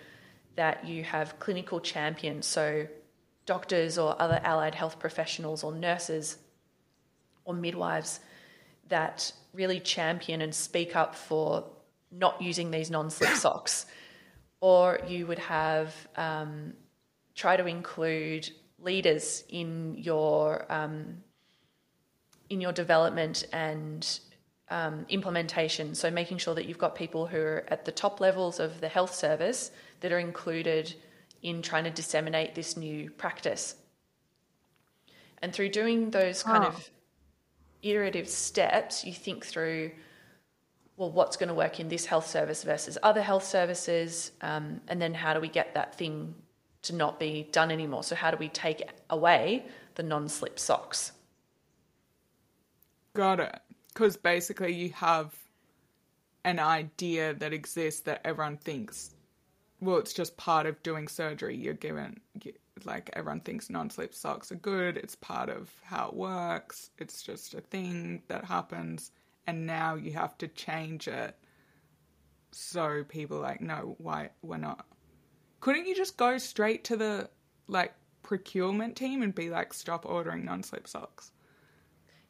[0.55, 2.87] that you have clinical champions, so
[3.45, 6.37] doctors or other allied health professionals or nurses
[7.43, 8.19] or midwives
[8.89, 11.65] that really champion and speak up for
[12.11, 13.85] not using these non-slip socks
[14.61, 16.73] or you would have um,
[17.35, 18.49] try to include
[18.81, 21.17] leaders in your um,
[22.49, 24.19] in your development and
[24.69, 25.95] um, implementation.
[25.95, 28.89] So making sure that you've got people who are at the top levels of the
[28.89, 30.93] health service that are included
[31.41, 33.75] in trying to disseminate this new practice.
[35.41, 36.67] And through doing those kind oh.
[36.67, 36.89] of
[37.81, 39.91] iterative steps, you think through,
[40.97, 45.01] well, what's going to work in this health service versus other health services, um, and
[45.01, 46.35] then how do we get that thing
[46.83, 48.03] to not be done anymore?
[48.03, 49.65] So, how do we take away
[49.95, 51.11] the non slip socks?
[53.13, 53.59] Got it.
[53.93, 55.35] Because basically, you have
[56.43, 59.11] an idea that exists that everyone thinks
[59.81, 61.57] well, it's just part of doing surgery.
[61.57, 62.21] You're given,
[62.85, 64.95] like, everyone thinks non slip socks are good.
[64.95, 66.91] It's part of how it works.
[66.99, 69.11] It's just a thing that happens.
[69.47, 71.35] And now you have to change it.
[72.51, 74.85] So people like, no, why, we're not.
[75.61, 77.29] Couldn't you just go straight to the,
[77.67, 77.93] like,
[78.23, 81.31] procurement team and be like, stop ordering non slip socks?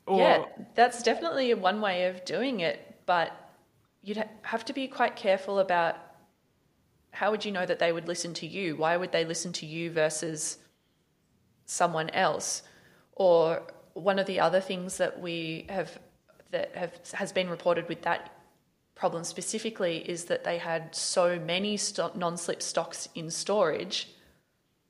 [0.06, 0.20] Or...
[0.20, 3.00] Yeah, that's definitely one way of doing it.
[3.06, 3.32] But
[4.04, 5.96] you'd have to be quite careful about
[7.12, 8.76] how would you know that they would listen to you?
[8.76, 10.58] Why would they listen to you versus
[11.66, 12.64] someone else?
[13.14, 13.64] Or
[13.94, 16.00] one of the other things that we have
[16.52, 18.41] that have has been reported with that
[18.96, 24.10] problem specifically is that they had so many st- non-slip stocks in storage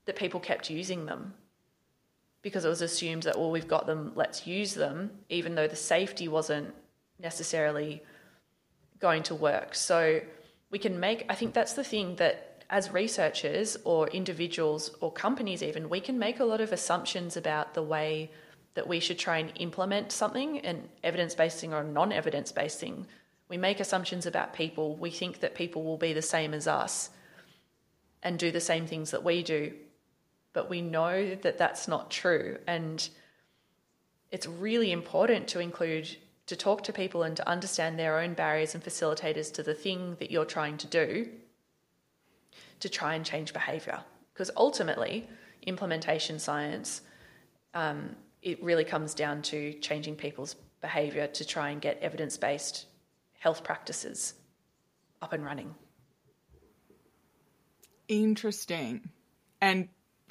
[0.05, 1.33] that people kept using them
[2.41, 5.75] because it was assumed that well we've got them let's use them even though the
[5.75, 6.73] safety wasn't
[7.19, 8.01] necessarily
[8.99, 10.19] going to work so
[10.71, 15.61] we can make, I think that's the thing that as researchers or individuals or companies,
[15.61, 18.31] even, we can make a lot of assumptions about the way
[18.73, 22.85] that we should try and implement something, and evidence based or non evidence based.
[23.51, 24.95] We make assumptions about people.
[24.95, 27.09] We think that people will be the same as us
[28.23, 29.73] and do the same things that we do.
[30.53, 32.59] But we know that that's not true.
[32.65, 33.09] And
[34.31, 38.73] it's really important to include to talk to people and to understand their own barriers
[38.73, 41.27] and facilitators to the thing that you're trying to do
[42.79, 43.99] to try and change behaviour.
[44.33, 45.27] Because ultimately,
[45.63, 47.01] implementation science,
[47.73, 52.85] um, it really comes down to changing people's behaviour to try and get evidence based
[53.41, 54.35] health practices
[55.19, 55.73] up and running.
[58.07, 59.09] Interesting.
[59.59, 59.89] And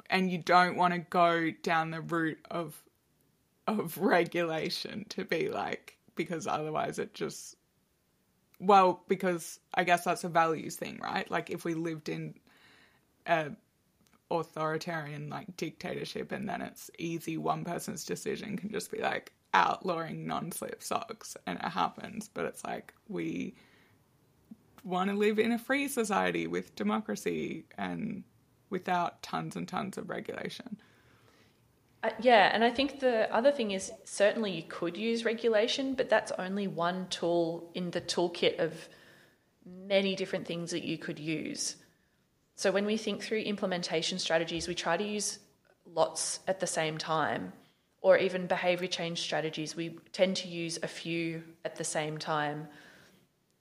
[0.09, 2.81] and you don't want to go down the route of
[3.67, 7.55] of regulation to be like because otherwise it just
[8.59, 12.33] well because i guess that's a values thing right like if we lived in
[13.27, 13.51] a
[14.31, 20.25] authoritarian like dictatorship and then it's easy one person's decision can just be like outlawing
[20.25, 23.53] non-slip socks and it happens but it's like we
[24.83, 28.23] want to live in a free society with democracy and
[28.69, 30.77] without tons and tons of regulation
[32.03, 36.09] uh, yeah, and I think the other thing is certainly you could use regulation, but
[36.09, 38.73] that's only one tool in the toolkit of
[39.65, 41.75] many different things that you could use.
[42.55, 45.39] So when we think through implementation strategies, we try to use
[45.85, 47.53] lots at the same time,
[48.01, 52.67] or even behavior change strategies, we tend to use a few at the same time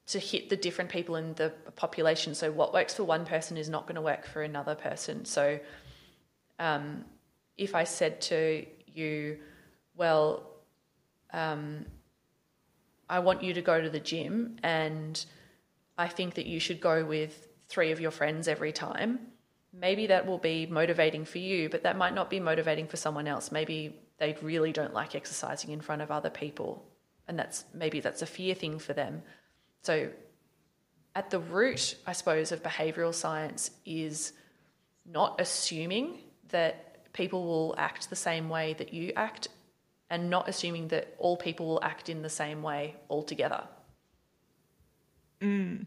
[0.06, 2.34] to hit the different people in the population.
[2.34, 5.24] So what works for one person is not going to work for another person.
[5.24, 5.60] So
[6.58, 7.04] um,
[7.56, 9.38] if I said to you,
[9.94, 10.46] well,
[11.32, 11.84] um,
[13.08, 15.22] I want you to go to the gym and
[15.98, 19.18] I think that you should go with three of your friends every time,
[19.72, 23.28] maybe that will be motivating for you, but that might not be motivating for someone
[23.28, 23.52] else.
[23.52, 26.86] Maybe they really don't like exercising in front of other people.
[27.26, 29.22] And that's maybe that's a fear thing for them.
[29.82, 30.10] So,
[31.16, 34.32] at the root, I suppose, of behavioral science is
[35.04, 36.18] not assuming
[36.50, 39.48] that people will act the same way that you act
[40.10, 43.64] and not assuming that all people will act in the same way altogether.
[45.40, 45.86] Mm.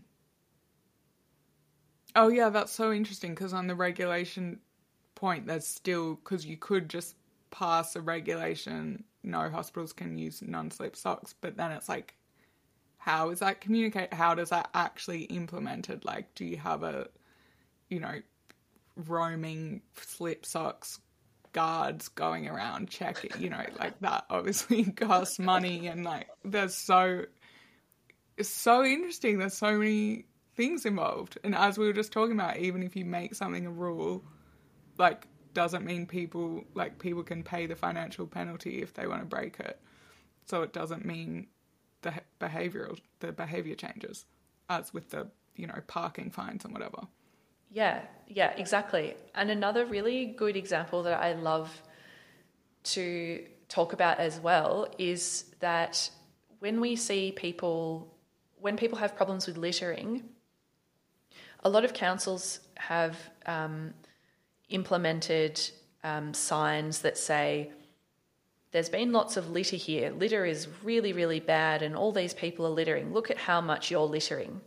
[2.16, 4.60] Oh, yeah, that's so interesting because on the regulation
[5.16, 7.16] point, there's still, because you could just
[7.54, 12.16] pass a regulation, no hospitals can use non slip socks, but then it's like,
[12.98, 14.14] how is that communicate?
[14.14, 16.04] How does that actually implemented?
[16.04, 17.08] Like, do you have a,
[17.90, 18.16] you know,
[18.96, 21.00] roaming slip socks
[21.52, 27.26] guards going around checking, you know, like that obviously costs money and like there's so
[28.36, 29.38] it's so interesting.
[29.38, 30.26] There's so many
[30.56, 31.38] things involved.
[31.44, 34.24] And as we were just talking about, even if you make something a rule,
[34.98, 39.26] like doesn't mean people like people can pay the financial penalty if they want to
[39.26, 39.80] break it.
[40.46, 41.48] So it doesn't mean
[42.02, 44.26] the behavioral the behavior changes
[44.70, 47.08] as with the, you know, parking fines and whatever.
[47.72, 49.16] Yeah, yeah, exactly.
[49.34, 51.82] And another really good example that I love
[52.84, 56.10] to talk about as well is that
[56.60, 58.14] when we see people,
[58.60, 60.24] when people have problems with littering,
[61.64, 63.94] a lot of councils have um,
[64.70, 65.60] implemented
[66.04, 67.72] um, signs that say,
[68.72, 70.12] there's been lots of litter here.
[70.12, 73.14] Litter is really, really bad, and all these people are littering.
[73.14, 74.62] Look at how much you're littering.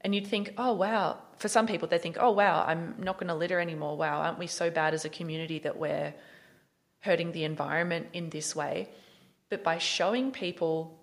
[0.00, 1.18] And you'd think, oh, wow.
[1.36, 3.98] For some people, they think, oh, wow, I'm not going to litter anymore.
[3.98, 6.14] Wow, aren't we so bad as a community that we're
[7.00, 8.88] hurting the environment in this way?
[9.50, 10.98] But by showing people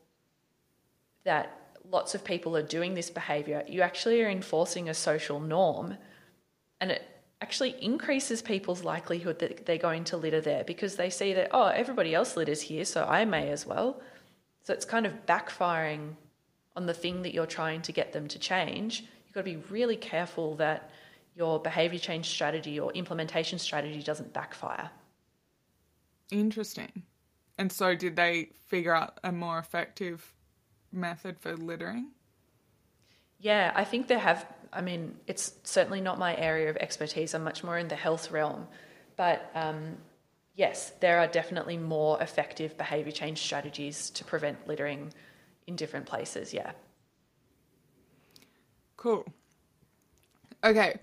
[1.25, 1.59] that
[1.91, 5.97] lots of people are doing this behavior, you actually are enforcing a social norm.
[6.81, 7.03] And it
[7.43, 11.67] actually increases people's likelihood that they're going to litter there because they see that, oh,
[11.67, 13.99] everybody else litters here, so I may as well.
[14.63, 16.15] So it's kind of backfiring
[16.77, 19.57] on the thing that you're trying to get them to change, you've got to be
[19.69, 20.89] really careful that
[21.35, 24.89] your behavior change strategy or implementation strategy doesn't backfire.
[26.31, 27.03] Interesting.
[27.57, 30.33] And so, did they figure out a more effective
[30.91, 32.11] method for littering?
[33.39, 34.47] Yeah, I think they have.
[34.73, 37.33] I mean, it's certainly not my area of expertise.
[37.33, 38.67] I'm much more in the health realm.
[39.15, 39.97] But um,
[40.55, 45.13] yes, there are definitely more effective behavior change strategies to prevent littering
[45.67, 46.53] in different places.
[46.53, 46.71] Yeah.
[48.97, 49.25] Cool.
[50.63, 50.95] Okay.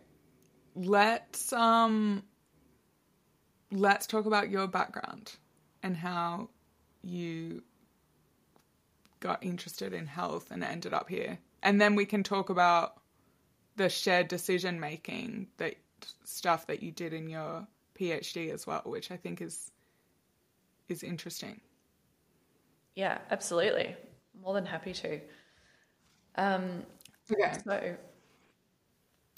[0.74, 2.22] Let's um
[3.70, 5.32] let's talk about your background
[5.82, 6.48] and how
[7.02, 7.62] you
[9.20, 11.38] got interested in health and ended up here.
[11.62, 12.99] And then we can talk about
[13.80, 15.74] the shared decision making that
[16.24, 17.66] stuff that you did in your
[17.98, 19.70] PhD as well, which I think is
[20.90, 21.62] is interesting.
[22.94, 23.96] Yeah, absolutely
[24.42, 25.20] more than happy to.
[26.34, 26.82] Um,
[27.32, 27.56] okay.
[27.64, 27.96] So,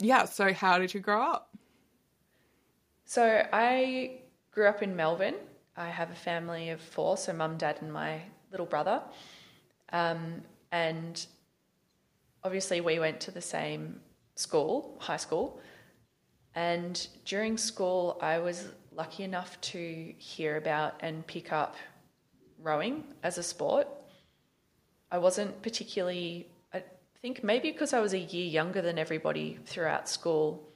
[0.01, 0.25] yeah.
[0.25, 1.57] So, how did you grow up?
[3.05, 5.37] So, I grew up in Melbourne.
[5.77, 9.03] I have a family of four, so mum, dad, and my little brother.
[9.93, 11.25] Um, and
[12.43, 14.01] obviously, we went to the same
[14.35, 15.61] school, high school.
[16.55, 21.77] And during school, I was lucky enough to hear about and pick up
[22.61, 23.89] rowing as a sport.
[25.11, 26.83] I wasn't particularly, I
[27.21, 30.69] think maybe because I was a year younger than everybody throughout school,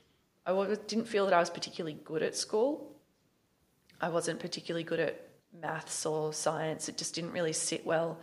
[0.47, 2.93] I didn't feel that I was particularly good at school.
[4.01, 5.29] I wasn't particularly good at
[5.61, 6.89] maths or science.
[6.89, 8.21] It just didn't really sit well.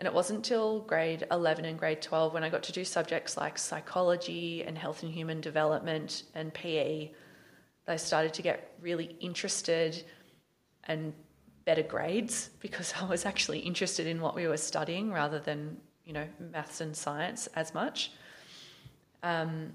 [0.00, 3.36] And it wasn't until grade 11 and grade 12 when I got to do subjects
[3.36, 7.10] like psychology and health and human development and PE
[7.84, 10.02] that I started to get really interested
[10.84, 11.12] and
[11.66, 15.76] better grades because I was actually interested in what we were studying rather than,
[16.06, 18.10] you know, maths and science as much.
[19.22, 19.72] Um,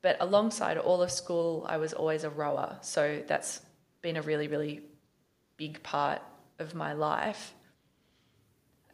[0.00, 2.78] but alongside all of school, I was always a rower.
[2.80, 3.60] So that's
[4.00, 4.80] been a really, really
[5.58, 6.22] big part
[6.58, 7.52] of my life.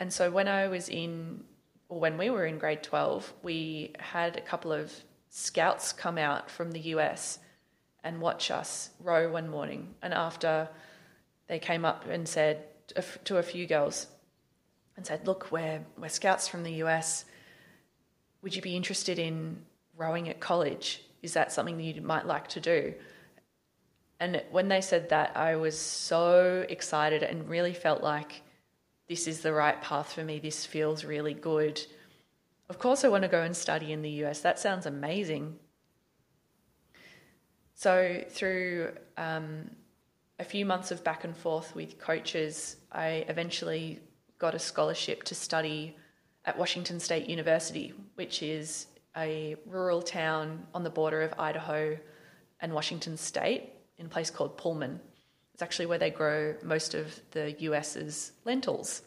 [0.03, 1.45] And so when I was in,
[1.89, 4.93] or when we were in grade 12, we had a couple of
[5.29, 7.39] scouts come out from the US
[8.03, 9.95] and watch us row one morning.
[10.03, 10.69] And after
[11.47, 12.65] they came up and said
[13.27, 14.09] to a few girls
[14.97, 17.25] and said, Look, we're, we're scouts from the US.
[18.43, 19.63] Would you be interested in
[19.97, 21.01] rowing at college?
[21.23, 22.93] Is that something that you might like to do?
[24.19, 28.43] And when they said that, I was so excited and really felt like
[29.13, 30.39] this is the right path for me.
[30.39, 31.79] This feels really good.
[32.71, 34.41] Of course, I want to go and study in the US.
[34.41, 35.59] That sounds amazing.
[37.75, 39.71] So, through um,
[40.39, 44.01] a a few months of back and forth with coaches, I eventually
[44.39, 45.95] got a scholarship to study
[46.47, 48.87] at Washington State University, which is
[49.17, 51.99] a rural town on the border of Idaho
[52.61, 54.99] and Washington State in a place called Pullman.
[55.55, 59.03] It's actually where they grow most of the US's lentils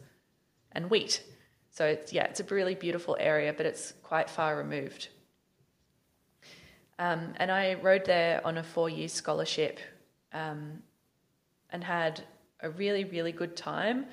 [0.72, 1.24] and wheat.
[1.72, 5.10] So it's yeah, it's a really beautiful area, but it's quite far removed.
[6.98, 9.80] Um, and I rowed there on a four-year scholarship,
[10.32, 10.82] um,
[11.72, 12.24] and had
[12.62, 14.06] a really really good time.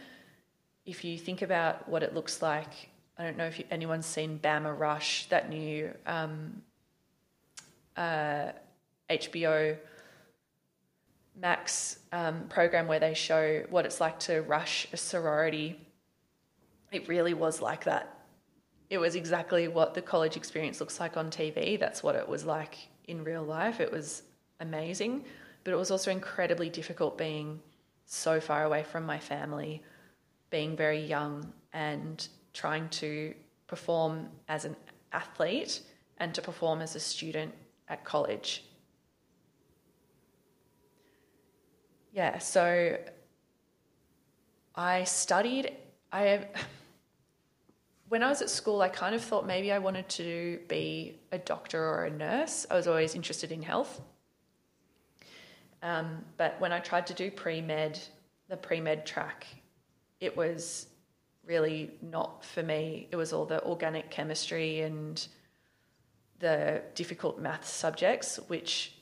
[0.85, 4.41] If you think about what it looks like, I don't know if you, anyone's seen
[4.41, 6.63] Bama Rush, that new um,
[7.97, 8.51] uh,
[9.09, 9.77] HBO
[11.35, 15.79] Max um, program where they show what it's like to rush a sorority
[16.93, 18.19] it really was like that.
[18.91, 21.81] It was exactly what the college experience looks like on TV.
[21.81, 22.77] That's what it was like
[23.09, 23.81] in real life.
[23.81, 24.23] It was
[24.61, 25.25] amazing,
[25.65, 27.61] but it was also incredibly difficult being
[28.05, 29.83] so far away from my family,
[30.51, 33.35] being very young, and trying to
[33.67, 34.77] perform as an
[35.13, 35.81] athlete
[36.19, 37.55] and to perform as a student
[37.89, 38.65] at college.
[42.13, 42.99] Yeah, so
[44.75, 45.73] I studied.
[46.13, 46.47] I
[48.09, 51.39] when I was at school, I kind of thought maybe I wanted to be a
[51.39, 52.67] doctor or a nurse.
[52.71, 54.03] I was always interested in health.
[55.83, 57.99] Um, but when I tried to do pre med,
[58.49, 59.47] the pre med track,
[60.21, 60.89] it was
[61.47, 63.09] really not for me.
[63.11, 65.27] It was all the organic chemistry and
[66.39, 68.95] the difficult math subjects, which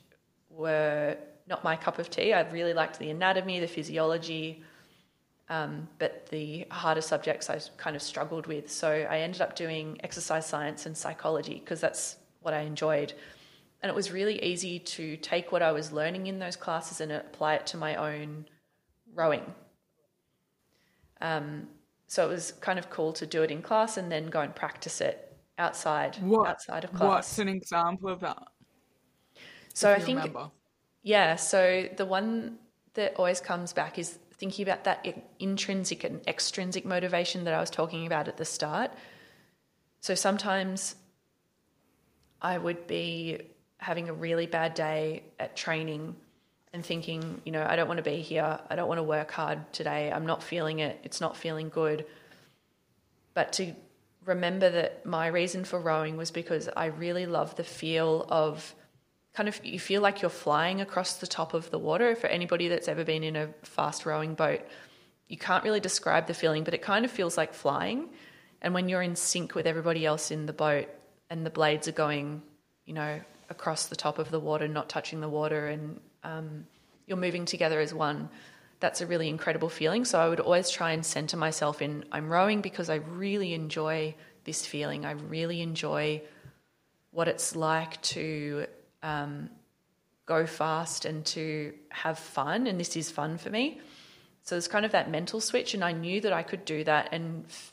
[0.51, 1.17] were
[1.51, 2.33] not my cup of tea.
[2.33, 4.63] I really liked the anatomy, the physiology,
[5.49, 8.71] um, but the harder subjects I kind of struggled with.
[8.71, 13.13] So I ended up doing exercise science and psychology because that's what I enjoyed.
[13.83, 17.11] And it was really easy to take what I was learning in those classes and
[17.11, 18.47] apply it to my own
[19.15, 19.43] rowing.
[21.21, 21.67] Um,
[22.07, 24.55] so it was kind of cool to do it in class and then go and
[24.55, 27.09] practice it outside what, outside of class.
[27.09, 28.43] What's an example of that?
[29.75, 30.51] So I think remember?
[31.03, 32.59] Yeah, so the one
[32.95, 35.07] that always comes back is thinking about that
[35.39, 38.93] intrinsic and extrinsic motivation that I was talking about at the start.
[40.01, 40.97] So sometimes
[42.41, 43.39] I would be
[43.79, 46.17] having a really bad day at training
[46.73, 48.61] and thinking, you know, I don't want to be here.
[48.69, 50.11] I don't want to work hard today.
[50.11, 50.99] I'm not feeling it.
[51.03, 52.07] It's not feeling good.
[53.35, 53.75] But to
[54.25, 58.75] remember that my reason for rowing was because I really love the feel of
[59.35, 62.17] kind of you feel like you're flying across the top of the water.
[62.17, 64.61] For anybody that's ever been in a fast rowing boat,
[65.29, 68.09] you can't really describe the feeling, but it kind of feels like flying.
[68.63, 70.89] And when you're in sync with everybody else in the boat
[71.31, 72.43] and the blades are going,
[72.85, 76.67] you know, across the top of the water, not touching the water, and um,
[77.07, 78.29] you're moving together as one,
[78.81, 80.05] that's a really incredible feeling.
[80.05, 84.15] So I would always try and center myself in I'm rowing because I really enjoy
[84.45, 85.05] this feeling.
[85.05, 86.23] I really enjoy
[87.13, 88.67] what it's like to
[89.03, 89.51] um,
[90.27, 93.81] go fast and to have fun, and this is fun for me.
[94.43, 97.09] So there's kind of that mental switch, and I knew that I could do that
[97.13, 97.73] and f-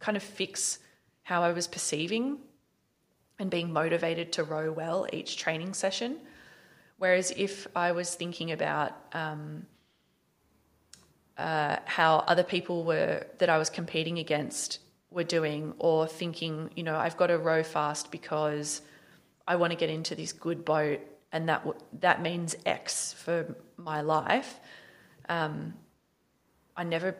[0.00, 0.78] kind of fix
[1.22, 2.38] how I was perceiving
[3.38, 6.18] and being motivated to row well each training session.
[6.98, 9.66] Whereas if I was thinking about um,
[11.36, 14.78] uh, how other people were that I was competing against
[15.10, 18.82] were doing, or thinking, you know, I've got to row fast because
[19.46, 21.00] I want to get into this good boat,
[21.32, 24.58] and that w- that means X for my life.
[25.28, 25.74] Um,
[26.76, 27.16] I never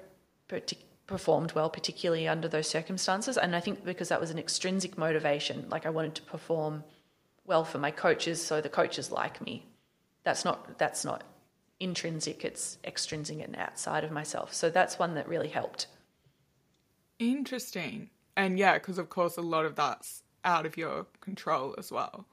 [1.06, 5.68] performed well, particularly under those circumstances, and I think because that was an extrinsic motivation,
[5.68, 6.84] like I wanted to perform
[7.44, 9.66] well for my coaches, so the coaches like me.
[10.24, 11.24] That's not that's not
[11.78, 14.54] intrinsic; it's extrinsic and outside of myself.
[14.54, 15.86] So that's one that really helped.
[17.18, 21.90] Interesting, and yeah, because of course a lot of that's out of your control as
[21.90, 22.26] well.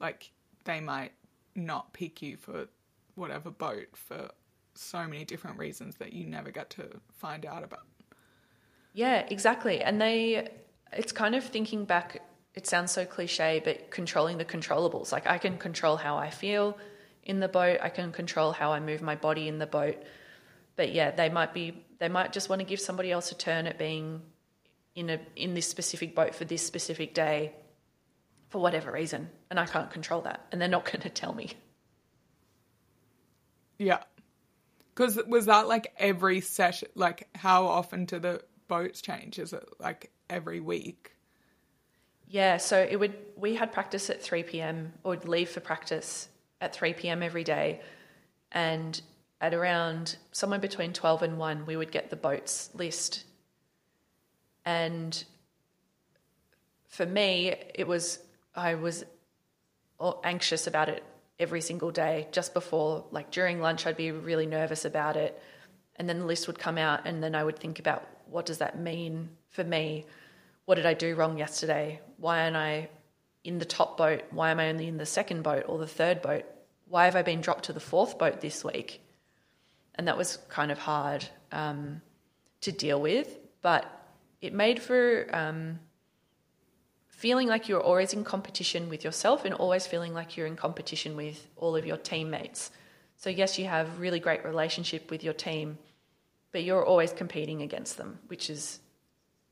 [0.00, 0.30] Like
[0.64, 1.12] they might
[1.54, 2.68] not pick you for
[3.14, 4.30] whatever boat for
[4.74, 7.86] so many different reasons that you never get to find out about.
[8.92, 9.82] Yeah, exactly.
[9.82, 10.48] And they,
[10.92, 12.22] it's kind of thinking back,
[12.54, 15.12] it sounds so cliche, but controlling the controllables.
[15.12, 16.78] Like I can control how I feel
[17.24, 20.02] in the boat, I can control how I move my body in the boat.
[20.76, 23.66] But yeah, they might be, they might just want to give somebody else a turn
[23.66, 24.22] at being
[24.98, 27.54] in a in this specific boat for this specific day
[28.48, 31.52] for whatever reason and I can't control that and they're not going to tell me.
[33.78, 34.02] Yeah.
[34.96, 39.38] Cuz was that like every session like how often do the boats change?
[39.38, 41.12] Is it like every week?
[42.26, 44.92] Yeah, so it would we had practice at 3 p.m.
[45.04, 46.28] or leave for practice
[46.60, 47.22] at 3 p.m.
[47.22, 47.80] every day
[48.50, 49.00] and
[49.40, 53.24] at around somewhere between 12 and 1, we would get the boats list.
[54.68, 55.24] And
[56.88, 58.18] for me, it was,
[58.54, 59.02] I was
[60.22, 61.02] anxious about it
[61.40, 62.28] every single day.
[62.32, 65.42] Just before, like during lunch, I'd be really nervous about it.
[65.96, 68.58] And then the list would come out, and then I would think about what does
[68.58, 70.04] that mean for me?
[70.66, 72.02] What did I do wrong yesterday?
[72.18, 72.90] Why aren't I
[73.44, 74.24] in the top boat?
[74.32, 76.44] Why am I only in the second boat or the third boat?
[76.88, 79.00] Why have I been dropped to the fourth boat this week?
[79.94, 82.02] And that was kind of hard um,
[82.60, 83.97] to deal with, but
[84.40, 85.78] it made for um,
[87.08, 91.16] feeling like you're always in competition with yourself and always feeling like you're in competition
[91.16, 92.70] with all of your teammates.
[93.16, 95.78] So yes, you have really great relationship with your team,
[96.52, 98.80] but you're always competing against them, which is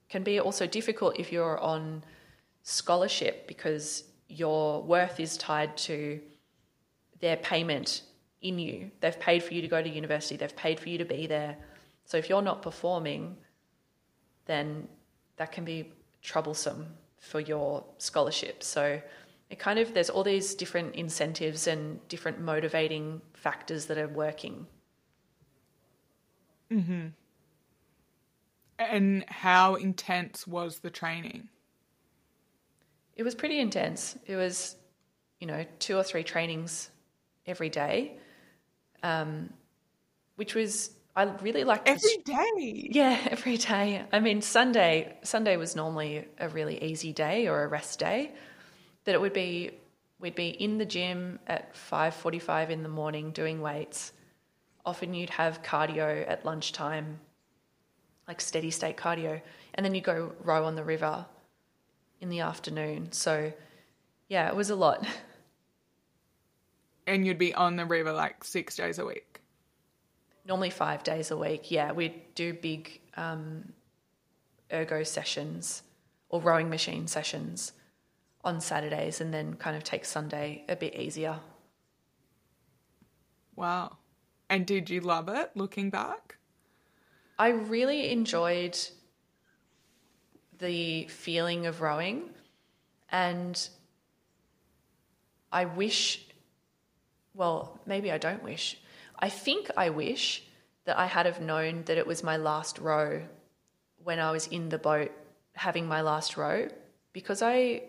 [0.09, 2.05] can be also difficult if you're on
[2.63, 6.21] scholarship because your worth is tied to
[7.21, 8.03] their payment
[8.43, 8.91] in you.
[9.01, 11.57] They've paid for you to go to university, they've paid for you to be there.
[12.05, 13.37] So if you're not performing,
[14.47, 14.89] then
[15.37, 15.93] that can be
[16.23, 16.87] troublesome
[17.19, 18.63] for your scholarship.
[18.63, 19.01] So
[19.51, 24.67] it kind of there's all these different incentives and different motivating factors that are working.
[26.71, 27.13] Mhm.
[28.79, 31.49] And how intense was the training?
[33.15, 34.19] It was pretty intense.
[34.27, 34.77] It was,
[35.39, 36.91] you know, two or three trainings
[37.47, 38.19] every day,
[39.03, 39.53] um,
[40.35, 42.89] which was I really liked every day.
[42.93, 44.05] Yeah, every day.
[44.13, 48.33] I mean, Sunday Sunday was normally a really easy day or a rest day,
[49.05, 49.71] but it would be
[50.21, 54.13] we'd be in the gym at five forty five in the morning doing weights.
[54.85, 57.19] Often you'd have cardio at lunchtime
[58.29, 59.41] like steady state cardio.
[59.75, 61.27] And then you go row on the river
[62.21, 63.13] in the afternoon.
[63.13, 63.53] So,
[64.29, 65.07] yeah, it was a lot.
[67.09, 69.26] And you'd be on the river like six days a week?
[70.47, 71.71] Normally five days a week.
[71.71, 73.73] Yeah, we'd do big um,
[74.73, 75.83] ergo sessions
[76.29, 77.73] or rowing machine sessions
[78.45, 81.41] on Saturdays and then kind of take Sunday a bit easier.
[83.57, 83.97] Wow.
[84.49, 86.37] And did you love it looking back?
[87.39, 88.79] I really enjoyed
[90.59, 92.31] the feeling of rowing
[93.11, 93.69] and
[95.53, 96.27] I wish,
[97.35, 98.79] well, maybe I don't wish.
[99.19, 100.45] I think I wish
[100.85, 103.23] that I had have known that it was my last row
[104.03, 105.11] when I was in the boat
[105.55, 106.69] having my last row
[107.13, 107.83] because I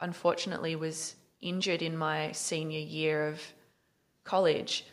[0.00, 3.40] unfortunately was injured in my senior year of
[4.24, 4.84] college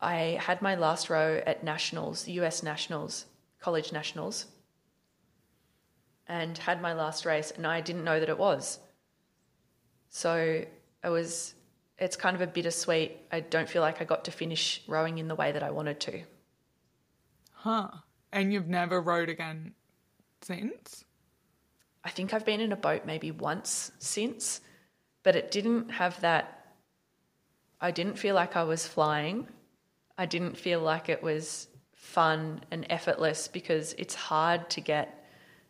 [0.00, 3.26] I had my last row at nationals, US nationals,
[3.60, 4.46] college nationals,
[6.26, 8.78] and had my last race, and I didn't know that it was.
[10.08, 10.64] So
[11.04, 11.54] it was,
[12.00, 13.18] it's kind of a bittersweet.
[13.30, 16.00] I don't feel like I got to finish rowing in the way that I wanted
[16.00, 16.22] to.
[17.52, 17.88] Huh.
[18.32, 19.74] And you've never rowed again
[20.40, 21.04] since?
[22.02, 24.62] I think I've been in a boat maybe once since,
[25.22, 26.74] but it didn't have that.
[27.80, 29.46] I didn't feel like I was flying.
[30.16, 35.26] I didn't feel like it was fun and effortless because it's hard to get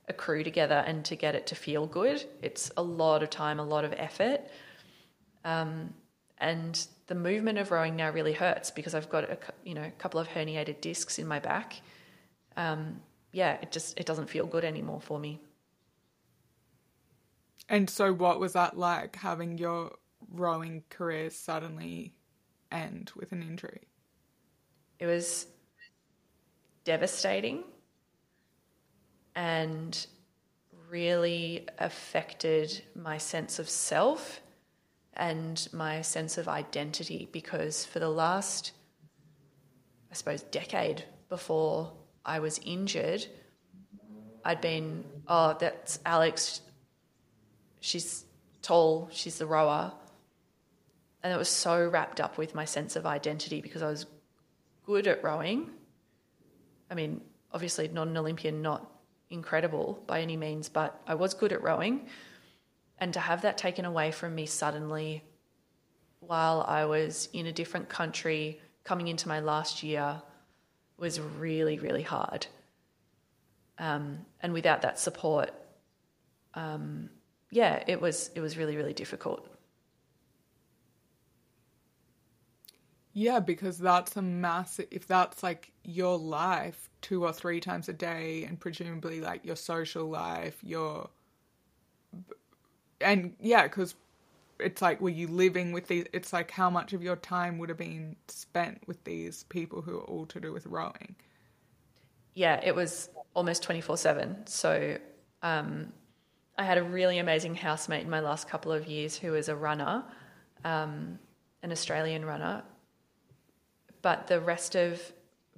[0.09, 2.25] a crew together and to get it to feel good.
[2.43, 4.41] It's a lot of time, a lot of effort.
[5.45, 5.95] Um,
[6.41, 9.91] and the movement of rowing now really hurts because I've got a you know a
[9.91, 11.81] couple of herniated discs in my back.
[12.57, 13.01] Um,
[13.33, 15.41] yeah, it just it doesn't feel good anymore for me.
[17.69, 19.93] And so, what was that like having your
[20.33, 22.15] rowing career suddenly
[22.73, 23.83] end with an injury?
[24.99, 25.47] It was
[26.85, 27.63] devastating
[29.37, 30.07] and
[30.89, 34.41] really affected my sense of self
[35.21, 38.73] and my sense of identity because for the last,
[40.11, 41.93] I suppose, decade before
[42.25, 43.27] I was injured,
[44.43, 46.63] I'd been, oh, that's Alex.
[47.81, 48.25] She's
[48.63, 49.93] tall, she's the rower.
[51.23, 54.07] And it was so wrapped up with my sense of identity because I was
[54.87, 55.69] good at rowing.
[56.91, 57.21] I mean,
[57.53, 58.91] obviously not an Olympian, not
[59.29, 62.07] incredible by any means, but I was good at rowing.
[63.01, 65.25] And to have that taken away from me suddenly
[66.21, 70.23] while I was in a different country coming into my last year
[70.99, 72.47] was really, really hard.
[73.79, 75.51] Um, and without that support,
[76.55, 77.09] um,
[77.51, 79.49] yeah, it was it was really, really difficult.
[83.13, 87.93] Yeah, because that's a massive, if that's like your life two or three times a
[87.93, 91.09] day, and presumably like your social life, your.
[93.01, 93.95] And yeah, because
[94.61, 97.69] it's like were you living with these it's like how much of your time would
[97.69, 101.17] have been spent with these people who are all to do with rowing?
[102.35, 104.97] Yeah it was almost 24-7 so
[105.43, 105.93] um,
[106.59, 109.57] i had a really amazing housemate in my last couple of years who was a
[109.57, 110.05] runner
[110.65, 111.19] um,
[111.63, 112.63] an australian runner
[114.03, 115.01] but the rest of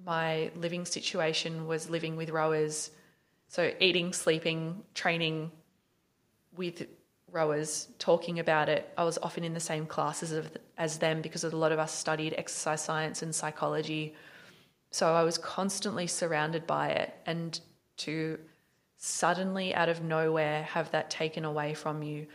[0.05, 2.91] my living situation was living with rowers
[3.49, 5.51] so eating sleeping training
[6.57, 6.87] with
[7.33, 8.93] rowers talking about it.
[8.97, 11.93] I was often in the same classes of, as them because a lot of us
[11.93, 14.15] studied exercise science and psychology.
[14.91, 17.15] So I was constantly surrounded by it.
[17.27, 17.59] And
[17.99, 18.39] to
[18.99, 22.27] suddenly, out of nowhere, have that taken away from you,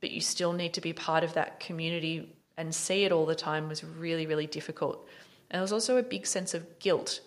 [0.00, 3.34] but you still need to be part of that community and see it all the
[3.34, 5.08] time was really, really difficult.
[5.50, 7.20] And there was also a big sense of guilt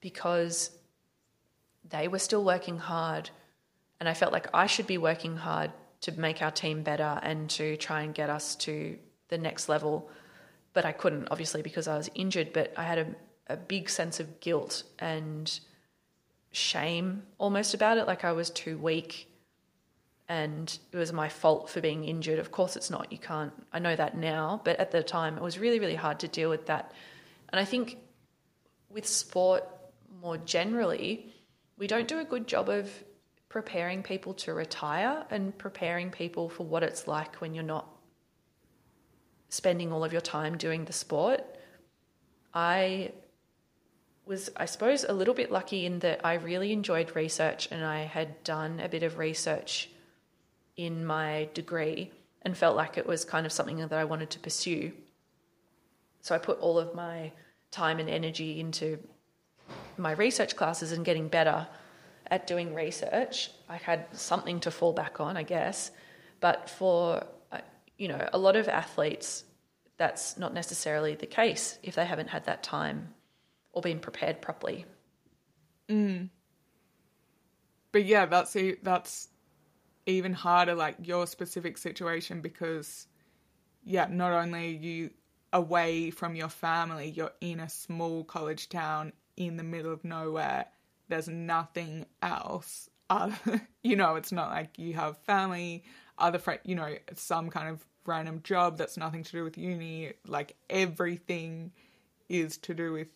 [0.00, 0.70] because
[1.88, 3.30] they were still working hard.
[4.00, 5.70] And I felt like I should be working hard
[6.02, 8.98] to make our team better and to try and get us to
[9.28, 10.10] the next level.
[10.72, 12.52] But I couldn't, obviously, because I was injured.
[12.52, 13.06] But I had a,
[13.48, 15.58] a big sense of guilt and
[16.50, 18.06] shame almost about it.
[18.06, 19.28] Like I was too weak
[20.28, 22.38] and it was my fault for being injured.
[22.38, 23.12] Of course, it's not.
[23.12, 23.52] You can't.
[23.72, 24.60] I know that now.
[24.64, 26.92] But at the time, it was really, really hard to deal with that.
[27.50, 27.98] And I think
[28.88, 29.64] with sport
[30.20, 31.26] more generally,
[31.76, 32.90] we don't do a good job of
[33.52, 37.86] preparing people to retire and preparing people for what it's like when you're not
[39.50, 41.44] spending all of your time doing the sport.
[42.54, 43.12] I
[44.24, 48.04] was, I suppose, a little bit lucky in that I really enjoyed research and I
[48.04, 49.90] had done a bit of research
[50.78, 54.38] in my degree and felt like it was kind of something that I wanted to
[54.38, 54.92] pursue.
[56.22, 57.32] So I put all of my
[57.70, 58.98] time and energy into
[59.98, 61.66] my research classes and getting better
[62.30, 63.50] at doing research.
[63.68, 65.90] I had something to fall back on, I guess.
[66.40, 67.58] But for, uh,
[67.98, 69.44] you know, a lot of athletes,
[69.96, 73.14] that's not necessarily the case if they haven't had that time
[73.72, 74.84] or been prepared properly.
[75.88, 76.30] Mm.
[77.92, 79.28] But yeah, that's that's
[80.06, 83.06] even harder, like your specific situation, because
[83.84, 85.10] yeah, not only you
[85.52, 90.66] away from your family, you're in a small college town in the middle of nowhere
[91.12, 92.88] there's nothing else.
[93.10, 93.36] Other,
[93.82, 95.84] you know, it's not like you have family,
[96.16, 100.14] other friend, you know, some kind of random job that's nothing to do with uni.
[100.26, 101.72] Like everything
[102.30, 103.08] is to do with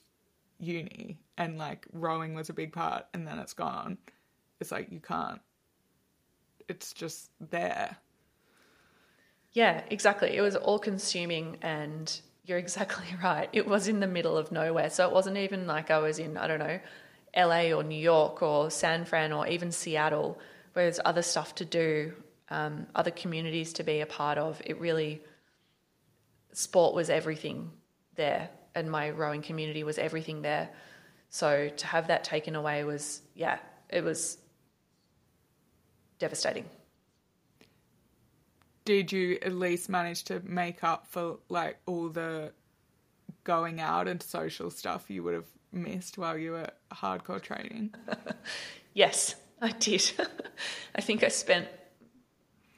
[0.61, 3.97] uni, and like rowing was a big part, and then it's gone.
[4.61, 5.40] It's like you can't.
[6.68, 7.97] It's just there.
[9.55, 10.36] Yeah, exactly.
[10.36, 13.49] It was all consuming and you're exactly right.
[13.55, 14.90] It was in the middle of nowhere.
[14.90, 16.78] So it wasn't even like I was in, I don't know,
[17.37, 20.39] LA or New York or San Fran or even Seattle,
[20.72, 22.12] where there's other stuff to do,
[22.49, 24.61] um, other communities to be a part of.
[24.64, 25.22] It really,
[26.53, 27.70] sport was everything
[28.14, 30.70] there, and my rowing community was everything there.
[31.28, 33.59] So to have that taken away was, yeah,
[33.91, 34.39] it was
[36.18, 36.64] devastating.
[38.84, 42.53] Did you at least manage to make up for like all the
[43.43, 47.95] going out and social stuff you would have missed while you were hardcore training?
[48.95, 50.12] yes, I did.
[50.95, 51.69] I think I spent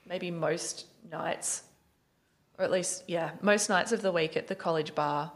[0.07, 1.62] maybe most nights,
[2.59, 5.32] or at least, yeah, most nights of the week at the college bar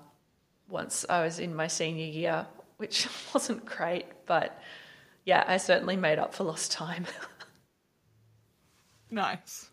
[0.69, 2.47] once I was in my senior year,
[2.79, 4.61] which wasn't great, but
[5.25, 7.07] yeah, I certainly made up for lost time.
[9.11, 9.69] nice.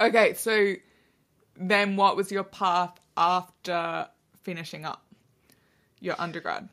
[0.00, 0.74] Okay, so
[1.56, 4.08] then what was your path after
[4.42, 5.03] finishing up?
[6.04, 6.68] Your undergrad?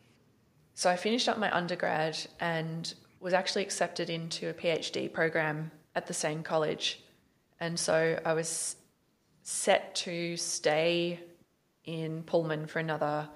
[0.73, 6.07] So I finished up my undergrad and was actually accepted into a PhD program at
[6.07, 7.03] the same college.
[7.59, 8.75] And so I was
[9.43, 11.19] set to stay
[11.85, 13.29] in Pullman for another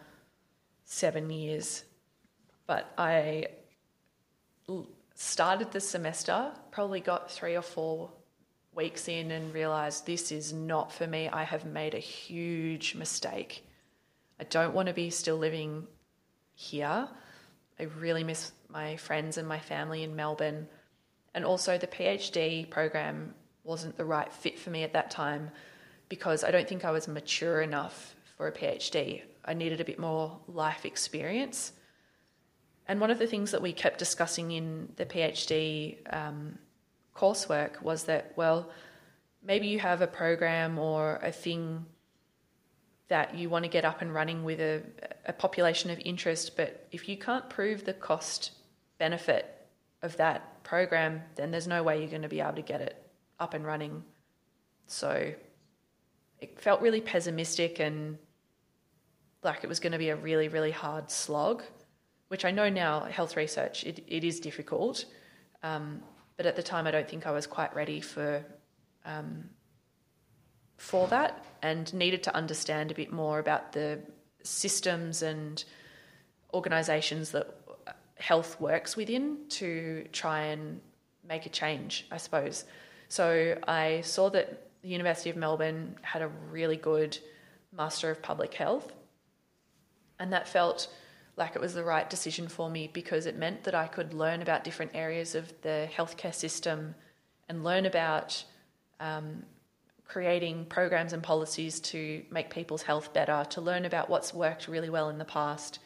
[0.85, 1.83] seven years.
[2.67, 3.47] But I
[5.13, 8.09] started the semester, probably got three or four
[8.73, 11.29] weeks in, and realized this is not for me.
[11.29, 13.65] I have made a huge mistake.
[14.39, 15.87] I don't want to be still living
[16.53, 17.07] here.
[17.79, 20.67] I really miss my friends and my family in Melbourne.
[21.33, 23.33] And also, the PhD program
[23.63, 25.51] wasn't the right fit for me at that time
[26.07, 29.21] because I don't think I was mature enough for a PhD.
[29.43, 31.73] I needed a bit more life experience.
[32.87, 36.57] And one of the things that we kept discussing in the PhD um,
[37.15, 38.69] coursework was that, well,
[39.43, 41.85] maybe you have a program or a thing
[43.07, 44.81] that you want to get up and running with a,
[45.25, 48.51] a population of interest, but if you can't prove the cost
[48.97, 49.67] benefit
[50.01, 53.09] of that program, then there's no way you're going to be able to get it
[53.39, 54.03] up and running.
[54.87, 55.33] So
[56.39, 58.17] it felt really pessimistic and
[59.43, 61.63] like it was going to be a really, really hard slog,
[62.29, 65.05] which I know now, health research, it, it is difficult.
[65.61, 66.01] Um,
[66.37, 68.43] but at the time, I don't think I was quite ready for
[69.05, 69.49] um,
[70.85, 73.99] for that and needed to understand a bit more about the
[74.43, 75.63] systems and
[76.53, 77.47] organisations that
[78.17, 80.79] health works within to try and
[81.27, 82.65] make a change, I suppose.
[83.09, 87.17] So I saw that the University of Melbourne had a really good
[87.75, 88.93] Master of Public Health,
[90.19, 90.87] and that felt
[91.35, 94.43] like it was the right decision for me because it meant that I could learn
[94.43, 96.95] about different areas of the healthcare system
[97.49, 98.45] and learn about
[98.99, 99.43] um,
[100.07, 104.89] creating programs and policies to make people's health better, to learn about what's worked really
[104.89, 105.79] well in the past,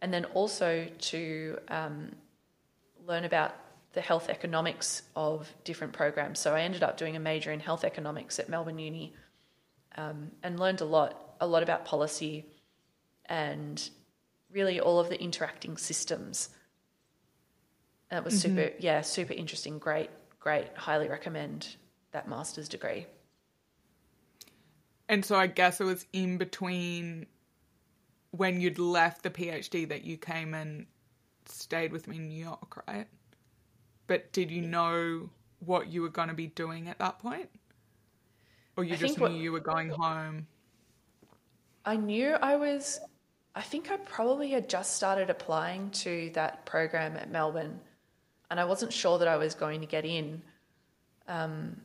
[0.00, 2.12] and then also to um,
[3.06, 3.54] learn about
[3.92, 6.38] the health economics of different programs.
[6.38, 9.14] So I ended up doing a major in health economics at Melbourne Uni
[9.96, 12.44] um, and learned a lot, a lot about policy
[13.24, 13.88] and
[14.52, 16.50] really all of the interacting systems.
[18.10, 18.56] That was mm-hmm.
[18.56, 19.78] super, yeah, super interesting.
[19.78, 20.68] Great, great.
[20.76, 21.76] Highly recommend
[22.12, 23.06] that master's degree.
[25.08, 27.26] And so I guess it was in between
[28.32, 30.86] when you'd left the PhD that you came and
[31.46, 33.06] stayed with me in New York, right?
[34.06, 35.30] But did you know
[35.60, 37.48] what you were going to be doing at that point?
[38.76, 40.46] Or you I just knew what, you were going home?
[41.84, 43.00] I knew I was,
[43.54, 47.80] I think I probably had just started applying to that program at Melbourne
[48.50, 50.42] and I wasn't sure that I was going to get in
[51.28, 51.80] um,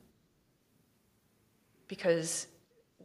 [1.88, 2.47] because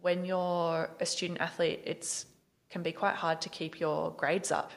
[0.03, 2.27] when you're a student athlete, it's
[2.71, 4.73] can be quite hard to keep your grades up.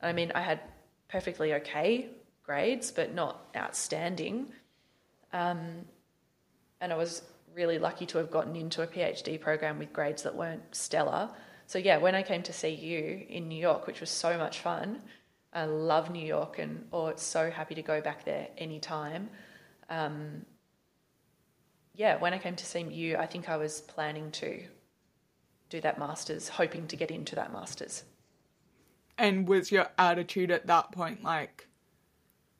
[0.00, 0.60] I mean, I had
[1.08, 2.08] perfectly okay
[2.42, 4.52] grades, but not outstanding.
[5.32, 5.84] Um,
[6.80, 7.22] and I was
[7.54, 11.30] really lucky to have gotten into a PhD program with grades that weren't stellar.
[11.66, 14.60] So, yeah, when I came to see you in New York, which was so much
[14.60, 15.00] fun,
[15.52, 19.30] I love New York and oh, it's so happy to go back there anytime.
[19.88, 20.44] Um,
[21.94, 24.64] yeah, when I came to see you, I think I was planning to
[25.70, 28.04] do that master's, hoping to get into that master's.
[29.16, 31.68] And was your attitude at that point like,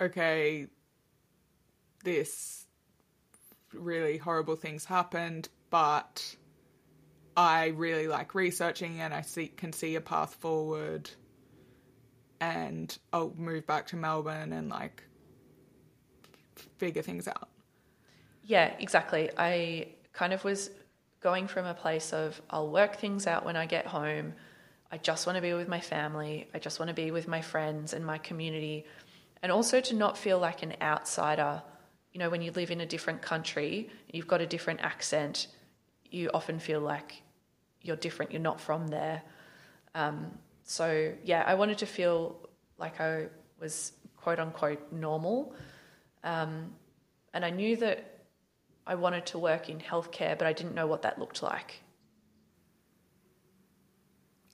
[0.01, 0.69] okay,
[2.05, 2.67] this
[3.73, 6.37] really horrible things happened, but
[7.37, 11.11] I really like researching and I see, can see a path forward
[12.41, 15.03] and I'll move back to Melbourne and like
[16.77, 17.49] figure things out.
[18.47, 19.31] Yeah, exactly.
[19.39, 20.71] I kind of was
[21.21, 24.35] going from a place of I'll work things out when I get home.
[24.93, 26.49] I just want to be with my family.
[26.53, 28.85] I just want to be with my friends and my community.
[29.43, 31.63] And also to not feel like an outsider.
[32.13, 35.49] You know, when you live in a different country, you've got a different accent,
[36.11, 37.23] you often feel like
[37.81, 39.23] you're different, you're not from there.
[39.95, 42.37] Um, so, yeah, I wanted to feel
[42.79, 43.27] like I
[43.59, 45.55] was quote unquote normal.
[46.23, 46.73] Um,
[47.33, 48.14] and I knew that
[48.87, 51.83] I wanted to work in healthcare, but I didn't know what that looked like.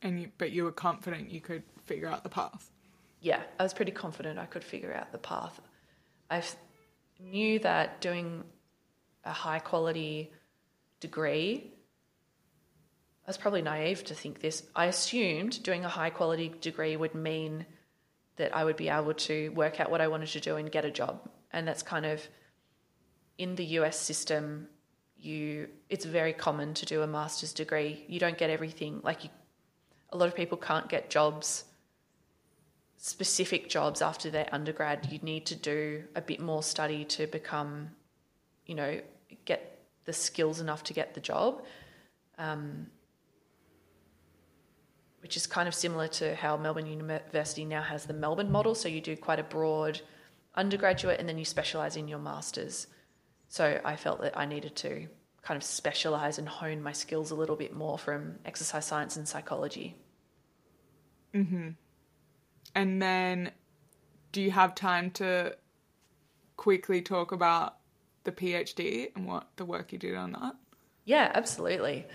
[0.03, 2.71] And you, but you were confident you could figure out the path.
[3.21, 5.61] Yeah, I was pretty confident I could figure out the path.
[6.31, 6.43] I
[7.19, 8.45] knew that doing
[9.25, 10.33] a high quality
[11.01, 11.73] degree,
[13.27, 14.63] I was probably naive to think this.
[14.75, 17.67] I assumed doing a high quality degree would mean
[18.37, 20.85] that I would be able to work out what I wanted to do and get
[20.85, 21.29] a job.
[21.53, 22.27] And that's kind of
[23.41, 24.69] in the US system,
[25.19, 28.05] you it's very common to do a master's degree.
[28.07, 29.01] You don't get everything.
[29.03, 29.31] Like you,
[30.11, 31.65] a lot of people can't get jobs,
[32.99, 35.09] specific jobs after their undergrad.
[35.11, 37.91] You need to do a bit more study to become,
[38.67, 39.01] you know,
[39.47, 41.65] get the skills enough to get the job.
[42.39, 42.89] Um,
[45.23, 48.75] which is kind of similar to how Melbourne University now has the Melbourne model.
[48.75, 50.01] So you do quite a broad
[50.55, 52.87] undergraduate and then you specialise in your master's.
[53.51, 55.09] So I felt that I needed to
[55.43, 59.27] kind of specialize and hone my skills a little bit more from exercise science and
[59.27, 59.97] psychology.
[61.35, 61.75] Mhm.
[62.77, 63.51] And then
[64.31, 65.57] do you have time to
[66.57, 67.79] quickly talk about
[68.23, 70.55] the PhD and what the work you did on that?
[71.05, 72.07] Yeah, absolutely.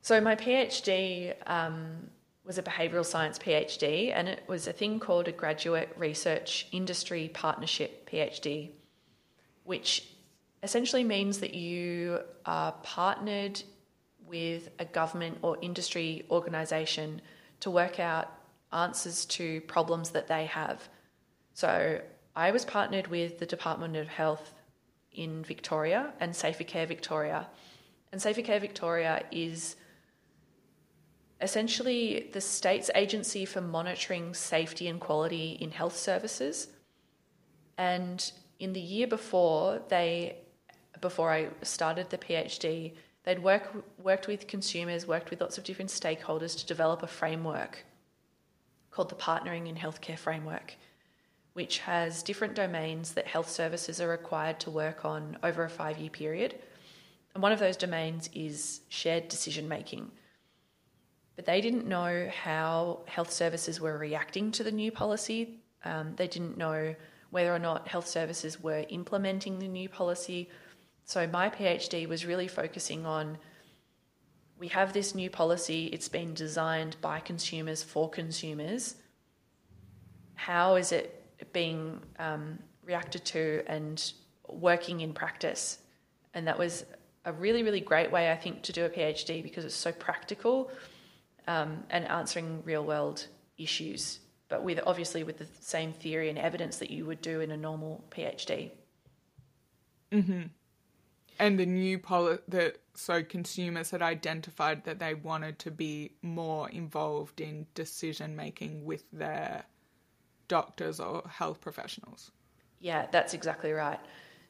[0.00, 2.10] So my PhD um,
[2.44, 7.30] was a behavioural science PhD, and it was a thing called a graduate research industry
[7.32, 8.72] partnership PhD,
[9.62, 10.11] which
[10.62, 13.62] essentially means that you are partnered
[14.26, 17.20] with a government or industry organisation
[17.60, 18.32] to work out
[18.72, 20.88] answers to problems that they have.
[21.54, 22.00] So
[22.34, 24.54] I was partnered with the Department of Health
[25.12, 27.48] in Victoria and Safer Care Victoria,
[28.10, 29.76] And Safer Care Victoria is
[31.40, 36.68] essentially the state's agency for monitoring safety and quality in health services.
[37.76, 40.41] And in the year before they
[41.02, 42.94] before I started the PhD,
[43.24, 43.70] they'd work,
[44.02, 47.84] worked with consumers, worked with lots of different stakeholders to develop a framework
[48.90, 50.74] called the Partnering in Healthcare Framework,
[51.52, 55.98] which has different domains that health services are required to work on over a five
[55.98, 56.54] year period.
[57.34, 60.10] And one of those domains is shared decision making.
[61.36, 65.60] But they didn't know how health services were reacting to the new policy.
[65.84, 66.94] Um, they didn't know
[67.30, 70.50] whether or not health services were implementing the new policy.
[71.04, 73.38] So my PhD was really focusing on
[74.58, 78.94] we have this new policy, it's been designed by consumers for consumers.
[80.34, 84.12] How is it being um, reacted to and
[84.48, 85.78] working in practice?
[86.34, 86.84] And that was
[87.24, 90.70] a really, really great way, I think, to do a PhD because it's so practical
[91.48, 93.26] um, and answering real world
[93.58, 97.50] issues, but with obviously with the same theory and evidence that you would do in
[97.50, 98.70] a normal PhD.
[100.12, 100.42] Mm-hmm.
[101.38, 101.98] And the new
[102.48, 108.84] that so consumers had identified that they wanted to be more involved in decision making
[108.84, 109.64] with their
[110.48, 112.30] doctors or health professionals.
[112.80, 114.00] Yeah, that's exactly right.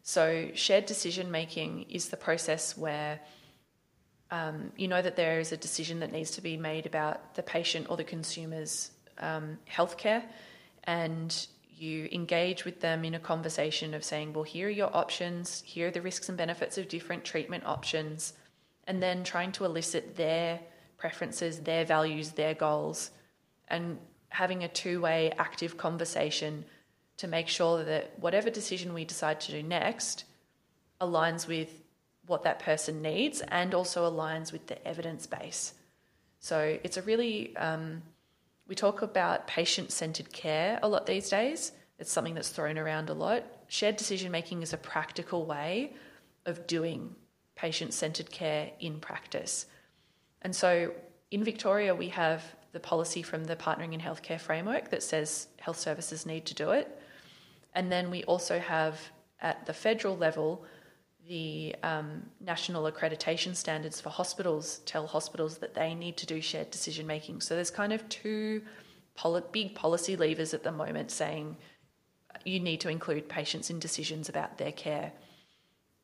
[0.03, 3.21] So shared decision making is the process where
[4.33, 7.43] um, you know that there is a decision that needs to be made about the
[7.43, 10.25] patient or the consumer's um, healthcare,
[10.85, 11.47] and
[11.83, 15.89] you engage with them in a conversation of saying, well, here are your options, here
[15.89, 18.35] are the risks and benefits of different treatment options,
[18.87, 20.61] and then trying to elicit their
[20.97, 23.11] preferences, their values, their goals,
[23.69, 26.65] and having a two way active conversation
[27.17, 30.25] to make sure that whatever decision we decide to do next
[31.01, 31.83] aligns with
[32.27, 35.75] what that person needs and also aligns with the evidence base.
[36.39, 38.03] So it's a really, um,
[38.73, 41.73] we talk about patient centered care a lot these days.
[41.99, 43.45] It's something that's thrown around a lot.
[43.69, 45.93] Shared decision making is a practical way
[46.47, 47.15] of doing
[47.55, 49.67] patient centered care in practice.
[50.41, 50.91] And so
[51.31, 52.43] in Victoria, we have
[52.73, 56.71] the policy from the Partnering in Healthcare framework that says health services need to do
[56.71, 56.99] it.
[57.75, 58.99] And then we also have
[59.43, 60.65] at the federal level
[61.29, 66.71] the um, national accreditation standards for hospitals tell hospitals that they need to do shared
[66.71, 67.41] decision making.
[67.41, 68.63] So there's kind of two
[69.15, 71.57] poli- big policy levers at the moment saying
[72.45, 75.13] you need to include patients in decisions about their care.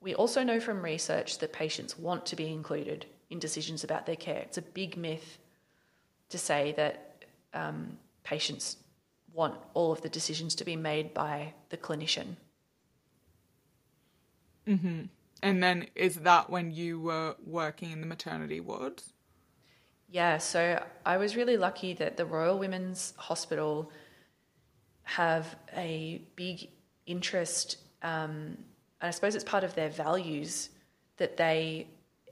[0.01, 4.17] We also know from research that patients want to be included in decisions about their
[4.17, 4.39] care.
[4.39, 5.39] It's a big myth
[6.29, 8.77] to say that um, patients
[9.33, 12.37] want all of the decisions to be made by the clinician.
[14.69, 15.03] Mm-hmm.
[15.43, 19.13] And then is that when you were working in the maternity wards?
[20.11, 23.91] Yeah, so I was really lucky that the Royal Women's Hospital
[25.05, 26.71] have a big
[27.07, 28.57] interest, um,
[29.01, 30.71] and I suppose it's part of their values
[31.19, 31.89] that they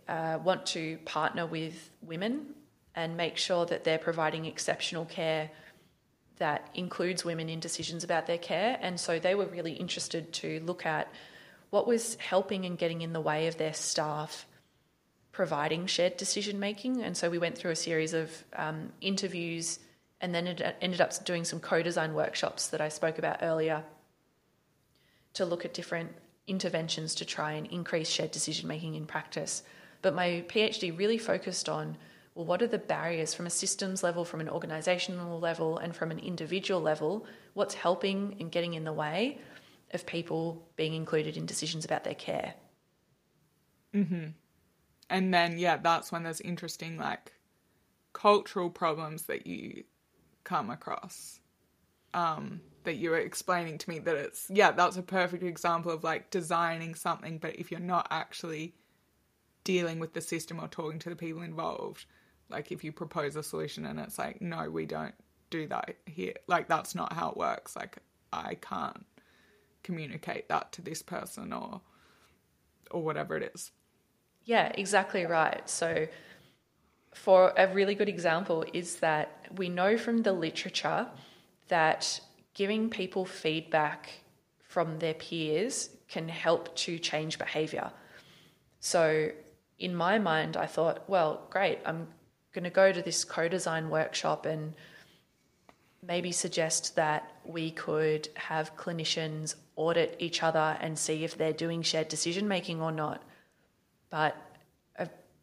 [0.08, 2.54] uh, want to partner with women
[2.94, 5.50] and make sure that they're providing exceptional care
[6.38, 8.78] that includes women in decisions about their care.
[8.80, 11.08] And so they were really interested to look at
[11.70, 14.46] what was helping and getting in the way of their staff
[15.32, 17.02] providing shared decision making.
[17.02, 19.78] And so we went through a series of um, interviews
[20.20, 23.84] and then it ended up doing some co design workshops that I spoke about earlier
[25.34, 26.10] to look at different
[26.46, 29.62] interventions to try and increase shared decision making in practice.
[30.00, 31.96] But my PhD really focused on
[32.34, 36.10] well, what are the barriers from a systems level, from an organizational level, and from
[36.10, 37.26] an individual level?
[37.54, 39.38] What's helping and getting in the way?
[39.96, 42.54] Of people being included in decisions about their care.
[43.92, 44.34] Mhm.
[45.10, 47.32] And then yeah, that's when there's interesting like
[48.12, 49.84] cultural problems that you
[50.44, 51.40] come across.
[52.14, 56.04] Um, that you were explaining to me that it's yeah, that's a perfect example of
[56.04, 58.74] like designing something, but if you're not actually
[59.64, 62.06] dealing with the system or talking to the people involved,
[62.48, 65.14] like if you propose a solution and it's like, no, we don't
[65.50, 67.76] do that here, like that's not how it works.
[67.76, 67.98] Like
[68.32, 69.04] I can't
[69.86, 71.80] communicate that to this person or
[72.90, 73.72] or whatever it is.
[74.44, 75.68] Yeah, exactly right.
[75.68, 76.06] So
[77.14, 81.06] for a really good example is that we know from the literature
[81.68, 82.20] that
[82.54, 84.10] giving people feedback
[84.62, 87.90] from their peers can help to change behavior.
[88.80, 89.30] So
[89.78, 92.06] in my mind I thought, well, great, I'm
[92.52, 94.74] going to go to this co-design workshop and
[96.06, 101.82] maybe suggest that we could have clinicians audit each other and see if they're doing
[101.82, 103.22] shared decision making or not.
[104.10, 104.36] But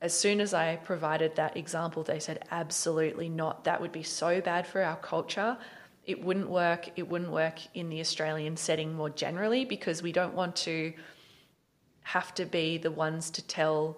[0.04, 3.64] as soon as I provided that example, they said, absolutely not.
[3.64, 5.58] That would be so bad for our culture.
[6.06, 6.90] It wouldn't work.
[6.98, 10.92] It wouldn't work in the Australian setting more generally because we don't want to
[12.02, 13.98] have to be the ones to tell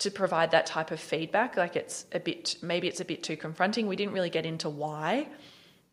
[0.00, 3.36] to provide that type of feedback like it's a bit maybe it's a bit too
[3.36, 5.26] confronting we didn't really get into why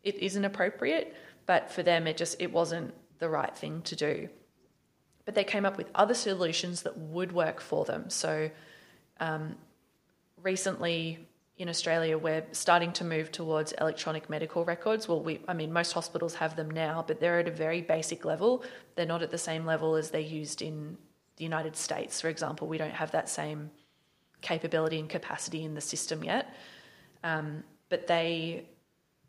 [0.06, 4.28] it isn't appropriate but for them it just it wasn't the right thing to do
[5.24, 8.50] but they came up with other solutions that would work for them so
[9.20, 9.56] um,
[10.42, 11.26] recently
[11.58, 15.08] in Australia, we're starting to move towards electronic medical records.
[15.08, 18.26] Well, we, I mean, most hospitals have them now, but they're at a very basic
[18.26, 18.62] level.
[18.94, 20.98] They're not at the same level as they're used in
[21.36, 22.68] the United States, for example.
[22.68, 23.70] We don't have that same
[24.42, 26.54] capability and capacity in the system yet.
[27.24, 28.66] Um, but they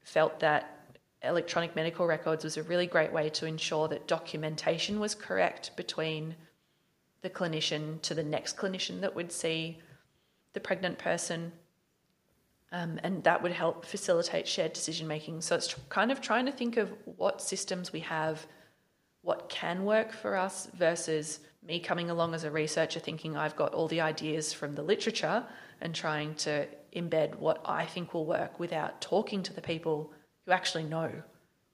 [0.07, 5.13] felt that electronic medical records was a really great way to ensure that documentation was
[5.13, 6.33] correct between
[7.23, 9.79] the clinician to the next clinician that would see
[10.53, 11.51] the pregnant person.
[12.71, 15.41] Um, and that would help facilitate shared decision making.
[15.41, 18.47] So it's kind of trying to think of what systems we have,
[19.23, 23.73] what can work for us versus me coming along as a researcher thinking I've got
[23.73, 25.43] all the ideas from the literature
[25.81, 30.13] and trying to embed what I think will work without talking to the people
[30.45, 31.23] who actually know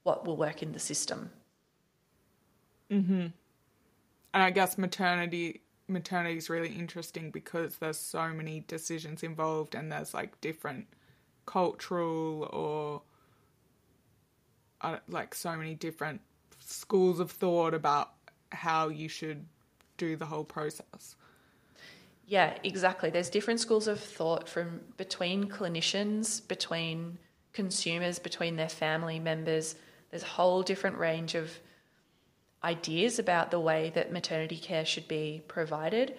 [0.04, 1.32] what will work in the system.
[2.90, 3.34] Mhm.
[4.34, 9.92] And I guess maternity maternity is really interesting because there's so many decisions involved and
[9.92, 10.88] there's like different
[11.46, 13.02] cultural or
[14.82, 16.22] uh, like so many different
[16.60, 18.14] schools of thought about
[18.52, 19.46] how you should
[19.98, 21.16] do the whole process.
[22.26, 23.10] Yeah, exactly.
[23.10, 27.18] There's different schools of thought from between clinicians, between
[27.52, 29.76] consumers, between their family members.
[30.10, 31.52] There's a whole different range of
[32.64, 36.16] ideas about the way that maternity care should be provided.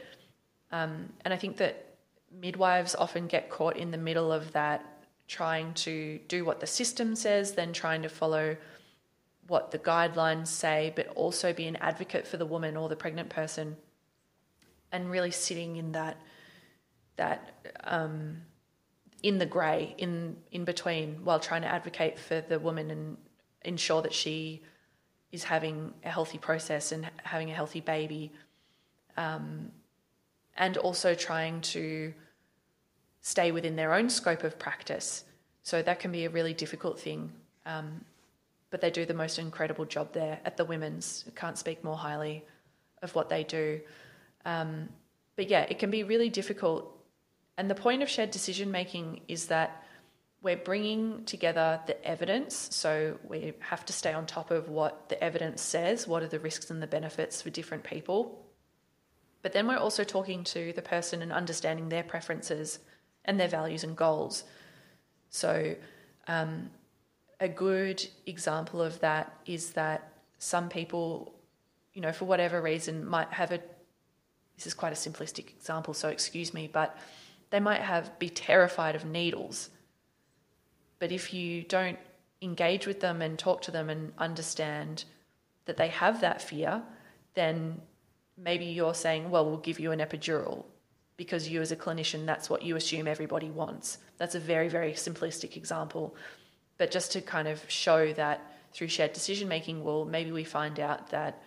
[0.72, 1.96] Um, and I think that
[2.30, 4.84] midwives often get caught in the middle of that,
[5.26, 8.56] trying to do what the system says, then trying to follow
[9.46, 13.30] what the guidelines say, but also be an advocate for the woman or the pregnant
[13.30, 13.76] person,
[14.94, 16.16] and really sitting in that
[17.16, 18.42] that um,
[19.22, 23.16] in the grey, in in between, while trying to advocate for the woman and
[23.62, 24.62] ensure that she
[25.32, 28.32] is having a healthy process and having a healthy baby,
[29.16, 29.70] um,
[30.56, 32.14] and also trying to
[33.20, 35.24] stay within their own scope of practice.
[35.62, 37.32] So that can be a really difficult thing.
[37.66, 38.04] Um,
[38.70, 41.24] but they do the most incredible job there at the women's.
[41.26, 42.44] I can't speak more highly
[43.02, 43.80] of what they do.
[44.44, 44.88] Um,
[45.36, 46.90] but yeah, it can be really difficult.
[47.56, 49.84] And the point of shared decision making is that
[50.42, 52.68] we're bringing together the evidence.
[52.72, 56.38] So we have to stay on top of what the evidence says, what are the
[56.38, 58.44] risks and the benefits for different people.
[59.40, 62.78] But then we're also talking to the person and understanding their preferences
[63.24, 64.44] and their values and goals.
[65.30, 65.76] So
[66.28, 66.70] um,
[67.40, 71.34] a good example of that is that some people,
[71.94, 73.60] you know, for whatever reason, might have a.
[74.56, 76.96] This is quite a simplistic example, so excuse me, but
[77.50, 79.70] they might have be terrified of needles.
[80.98, 81.98] But if you don't
[82.40, 85.04] engage with them and talk to them and understand
[85.66, 86.82] that they have that fear,
[87.34, 87.80] then
[88.36, 90.64] maybe you're saying, well, we'll give you an epidural
[91.16, 93.98] because you, as a clinician, that's what you assume everybody wants.
[94.18, 96.16] That's a very, very simplistic example.
[96.76, 98.40] But just to kind of show that
[98.72, 101.40] through shared decision making, well, maybe we find out that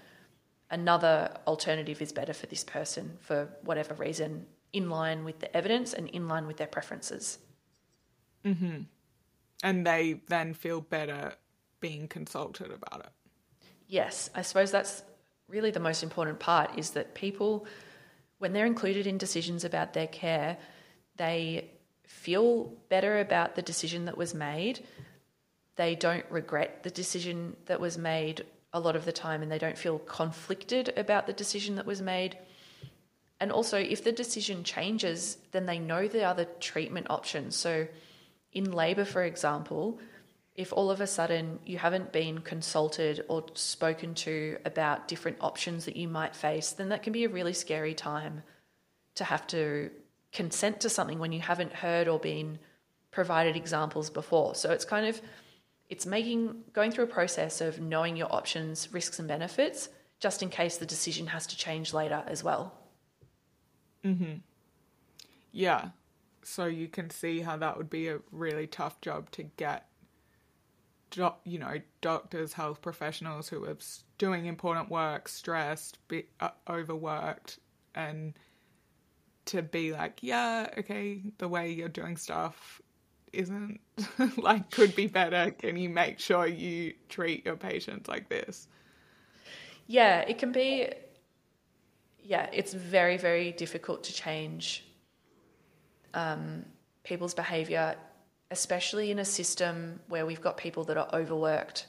[0.69, 5.93] another alternative is better for this person for whatever reason, in line with the evidence
[5.93, 7.39] and in line with their preferences.
[8.45, 8.81] Mm-hmm.
[9.63, 11.33] And they then feel better
[11.79, 13.11] being consulted about it.
[13.87, 15.03] Yes, I suppose that's
[15.47, 17.65] really the most important part is that people,
[18.39, 20.57] when they're included in decisions about their care,
[21.15, 21.71] they
[22.03, 24.81] feel better about the decision that was made
[25.77, 29.57] they don't regret the decision that was made a lot of the time and they
[29.57, 32.37] don't feel conflicted about the decision that was made.
[33.39, 37.55] And also, if the decision changes, then they know the other treatment options.
[37.55, 37.87] So,
[38.51, 39.99] in labour, for example,
[40.55, 45.85] if all of a sudden you haven't been consulted or spoken to about different options
[45.85, 48.41] that you might face, then that can be a really scary time
[49.15, 49.91] to have to
[50.33, 52.57] consent to something when you haven't heard or been
[53.11, 54.55] provided examples before.
[54.55, 55.21] So, it's kind of
[55.89, 59.89] it's making going through a process of knowing your options, risks, and benefits,
[60.19, 62.73] just in case the decision has to change later as well.
[64.03, 64.41] Mhm.
[65.51, 65.91] Yeah.
[66.43, 69.89] So you can see how that would be a really tough job to get.
[71.45, 73.77] you know, doctors, health professionals who are
[74.17, 77.59] doing important work, stressed, be, uh, overworked,
[77.95, 78.33] and
[79.45, 82.81] to be like, yeah, okay, the way you're doing stuff
[83.33, 83.79] isn't
[84.37, 85.51] like could be better.
[85.51, 88.67] Can you make sure you treat your patients like this?
[89.87, 90.89] Yeah, it can be.
[92.19, 94.85] Yeah, it's very, very difficult to change
[96.13, 96.65] um,
[97.03, 97.95] people's behaviour,
[98.51, 101.87] especially in a system where we've got people that are overworked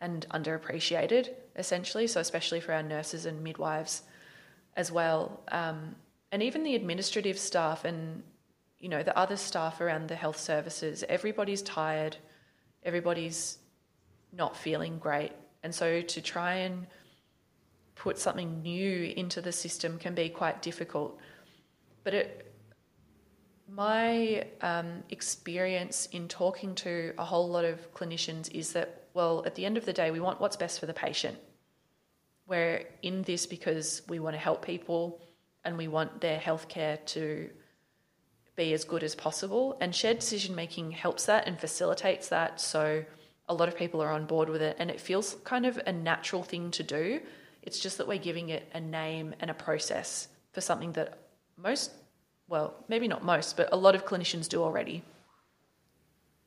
[0.00, 2.06] and underappreciated, essentially.
[2.06, 4.02] So, especially for our nurses and midwives
[4.76, 5.40] as well.
[5.48, 5.96] Um,
[6.32, 8.22] and even the administrative staff and
[8.78, 12.16] you know the other staff around the health services everybody's tired
[12.86, 13.58] everybody's
[14.32, 15.32] not feeling great.
[15.62, 16.86] And so to try and
[17.94, 21.18] put something new into the system can be quite difficult.
[22.04, 22.42] But it
[23.68, 29.56] my um, experience in talking to a whole lot of clinicians is that well at
[29.56, 31.36] the end of the day we want what's best for the patient.
[32.46, 35.20] We're in this because we want to help people
[35.64, 37.50] and we want their healthcare to
[38.56, 39.76] be as good as possible.
[39.80, 42.60] And shared decision making helps that and facilitates that.
[42.60, 43.04] So
[43.48, 45.92] a lot of people are on board with it and it feels kind of a
[45.92, 47.20] natural thing to do.
[47.62, 51.18] It's just that we're giving it a name and a process for something that
[51.56, 51.92] most,
[52.48, 55.02] well, maybe not most, but a lot of clinicians do already.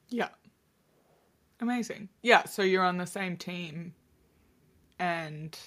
[0.10, 0.30] Yeah.
[1.62, 2.10] Amazing.
[2.22, 3.94] Yeah, so you're on the same team
[4.98, 5.58] and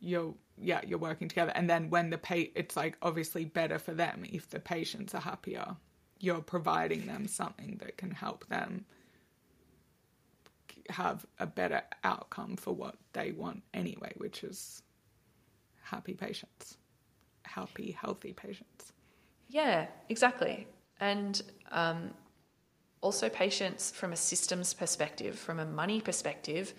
[0.00, 1.52] you're yeah you're working together.
[1.54, 5.20] And then when the pay it's like obviously better for them if the patients are
[5.20, 5.76] happier.
[6.18, 8.84] You're providing them something that can help them
[10.90, 14.82] have a better outcome for what they want anyway which is
[15.82, 16.76] happy patients
[17.44, 18.92] happy healthy patients.
[19.48, 20.66] Yeah exactly.
[21.00, 21.40] And
[21.72, 22.10] um,
[23.00, 26.74] also patients from a systems perspective from a money perspective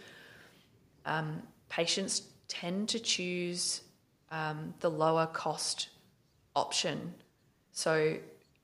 [1.06, 2.22] um, patients
[2.52, 3.82] tend to choose
[4.30, 5.88] um, the lower cost
[6.54, 7.14] option.
[7.72, 8.18] So,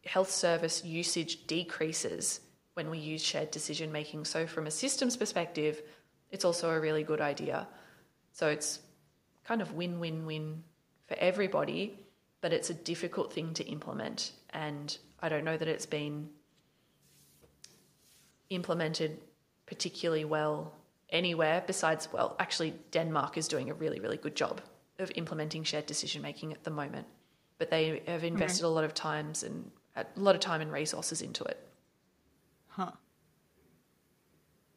[0.05, 2.41] health service usage decreases
[2.73, 4.26] when we use shared decision making.
[4.26, 5.81] So, from a systems perspective,
[6.31, 7.65] it's also a really good idea.
[8.34, 8.80] So, it's
[9.45, 10.64] kind of win win win
[11.07, 11.97] for everybody,
[12.41, 14.34] but it's a difficult thing to implement.
[14.49, 16.30] And I don't know that it's been
[18.49, 19.18] implemented
[19.65, 20.73] particularly well
[21.09, 24.61] anywhere besides, well, actually, Denmark is doing a really, really good job
[24.99, 27.07] of implementing shared decision making at the moment.
[27.57, 30.71] But they have invested a lot of times and uh, a lot of time and
[30.71, 31.67] resources into it.
[32.67, 32.91] Huh.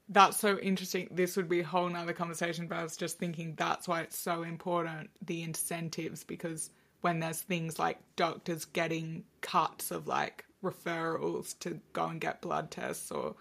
[0.09, 1.09] That's so interesting.
[1.11, 4.19] This would be a whole nother conversation, but I was just thinking that's why it's
[4.19, 6.70] so important the incentives because
[7.02, 12.70] when there's things like doctors getting cuts of like referrals to go and get blood
[12.70, 13.35] tests or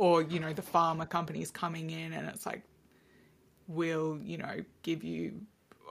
[0.00, 2.62] or you know the pharma companies coming in and it's like
[3.68, 5.42] we'll you know give you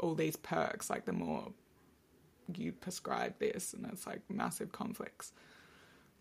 [0.01, 1.45] all these perks like the more
[2.55, 5.31] you prescribe this and it's like massive conflicts.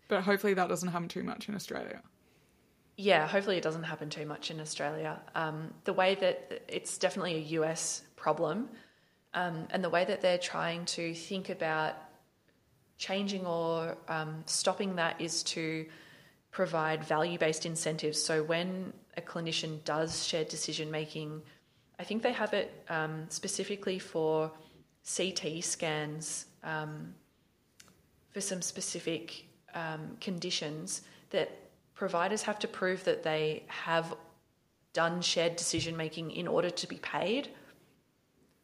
[0.07, 2.03] But hopefully that doesn't happen too much in australia.
[2.95, 5.19] Yeah hopefully it doesn't happen too much in australia.
[5.33, 8.69] Um, the way that it's definitely a us problem
[9.33, 11.95] um, and the way that they're trying to think about
[12.99, 15.87] changing or um, stopping that is to
[16.51, 18.21] provide value based incentives.
[18.21, 21.41] So when a clinician does shared decision making,
[21.99, 24.51] I think they have it um, specifically for
[25.15, 27.13] CT scans um,
[28.31, 31.01] for some specific um, conditions
[31.31, 31.49] that
[31.93, 34.15] providers have to prove that they have
[34.93, 37.49] done shared decision making in order to be paid.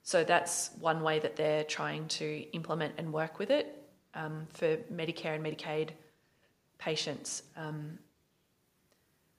[0.03, 3.83] So that's one way that they're trying to implement and work with it
[4.13, 5.89] um, for Medicare and Medicaid
[6.77, 7.43] patients.
[7.55, 7.99] Um,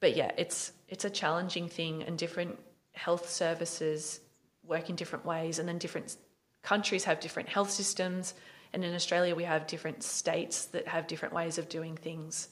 [0.01, 2.59] but yeah, it's it's a challenging thing, and different
[2.93, 4.21] health services
[4.63, 6.17] work in different ways, and then different
[6.63, 8.35] countries have different health systems.
[8.73, 12.49] And in Australia, we have different states that have different ways of doing things,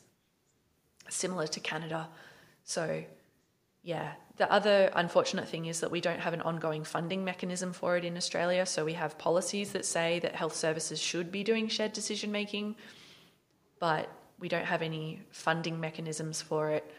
[1.08, 2.08] similar to Canada.
[2.62, 3.04] So,
[3.82, 7.96] yeah, the other unfortunate thing is that we don't have an ongoing funding mechanism for
[7.96, 8.64] it in Australia.
[8.64, 12.76] So, we have policies that say that health services should be doing shared decision making,
[13.80, 14.08] but
[14.38, 16.90] we don't have any funding mechanisms for it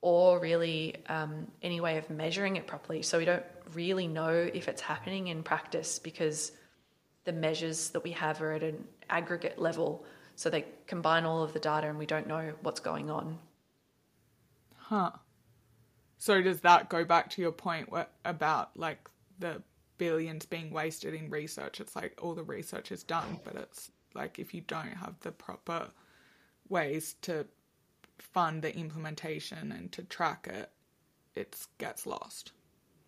[0.00, 3.02] or really um, any way of measuring it properly.
[3.02, 6.52] So we don't really know if it's happening in practice because
[7.24, 10.04] the measures that we have are at an aggregate level.
[10.34, 13.38] So they combine all of the data and we don't know what's going on.
[14.76, 15.12] Huh.
[16.18, 17.88] So does that go back to your point
[18.24, 19.08] about like
[19.38, 19.62] the
[19.98, 21.80] billions being wasted in research?
[21.80, 25.30] It's like all the research is done, but it's like if you don't have the
[25.30, 25.88] proper
[26.72, 27.46] ways to
[28.18, 30.70] fund the implementation and to track it,
[31.36, 32.52] it gets lost.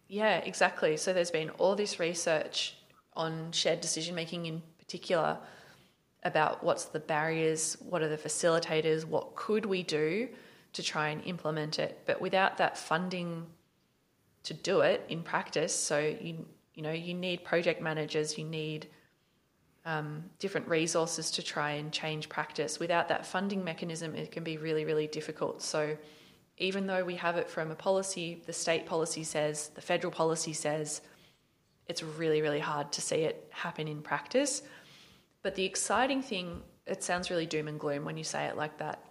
[0.06, 0.96] Yeah, exactly.
[0.96, 2.76] So there's been all this research
[3.14, 5.38] on shared decision making in particular,
[6.24, 10.28] about what's the barriers, what are the facilitators, what could we do
[10.72, 12.00] to try and implement it.
[12.06, 13.46] But without that funding
[14.44, 18.88] to do it in practice, so you you know you need project managers, you need
[19.84, 22.78] um, different resources to try and change practice.
[22.78, 25.62] Without that funding mechanism, it can be really really difficult.
[25.62, 25.96] So
[26.58, 30.52] even though we have it from a policy, the state policy says, the federal policy
[30.52, 31.00] says,
[31.86, 34.62] it's really really hard to see it happen in practice.
[35.42, 38.78] But the exciting thing, it sounds really doom and gloom when you say it like
[38.78, 39.04] that.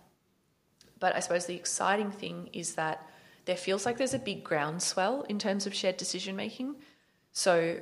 [0.99, 3.09] But I suppose the exciting thing is that
[3.45, 6.75] there feels like there's a big groundswell in terms of shared decision making.
[7.33, 7.79] So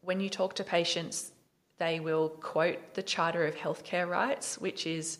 [0.00, 1.32] when you talk to patients,
[1.78, 5.18] they will quote the Charter of Healthcare Rights, which is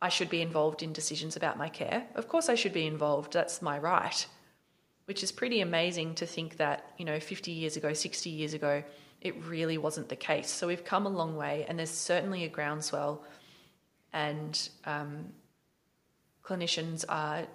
[0.00, 2.04] I should be involved in decisions about my care.
[2.14, 3.32] Of course, I should be involved.
[3.32, 4.26] That's my right.
[5.04, 8.82] Which is pretty amazing to think that, you know, 50 years ago, 60 years ago,
[9.20, 10.50] it really wasn't the case.
[10.50, 13.22] So we've come a long way, and there's certainly a groundswell,
[14.12, 15.32] and um,
[16.44, 17.46] clinicians are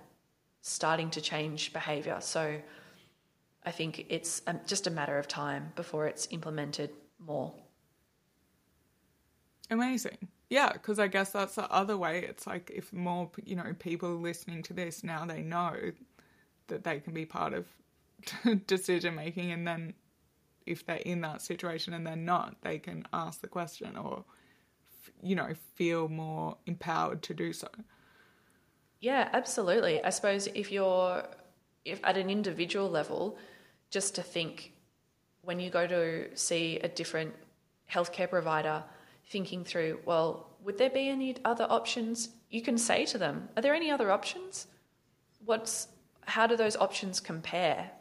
[0.62, 2.18] starting to change behaviour.
[2.22, 2.60] So
[3.66, 7.54] I think it's just a matter of time before it's implemented more.
[9.70, 10.28] Amazing.
[10.50, 12.20] Yeah, because I guess that's the other way.
[12.20, 15.76] It's like if more, you know, people listening to this now, they know
[16.68, 17.68] that they can be part of
[18.68, 19.94] decision making, and then
[20.66, 24.24] if they're in that situation and they're not, they can ask the question or,
[25.22, 27.70] you know, feel more empowered to do so.
[29.00, 30.04] Yeah, absolutely.
[30.04, 31.24] I suppose if you're
[31.86, 33.38] if at an individual level,
[33.90, 34.74] just to think
[35.42, 37.34] when you go to see a different
[37.90, 38.84] healthcare provider,
[39.30, 42.30] thinking through, well, would there be any other options?
[42.50, 44.68] You can say to them, are there any other options?
[45.46, 45.88] What's
[46.26, 47.92] how do those options compare?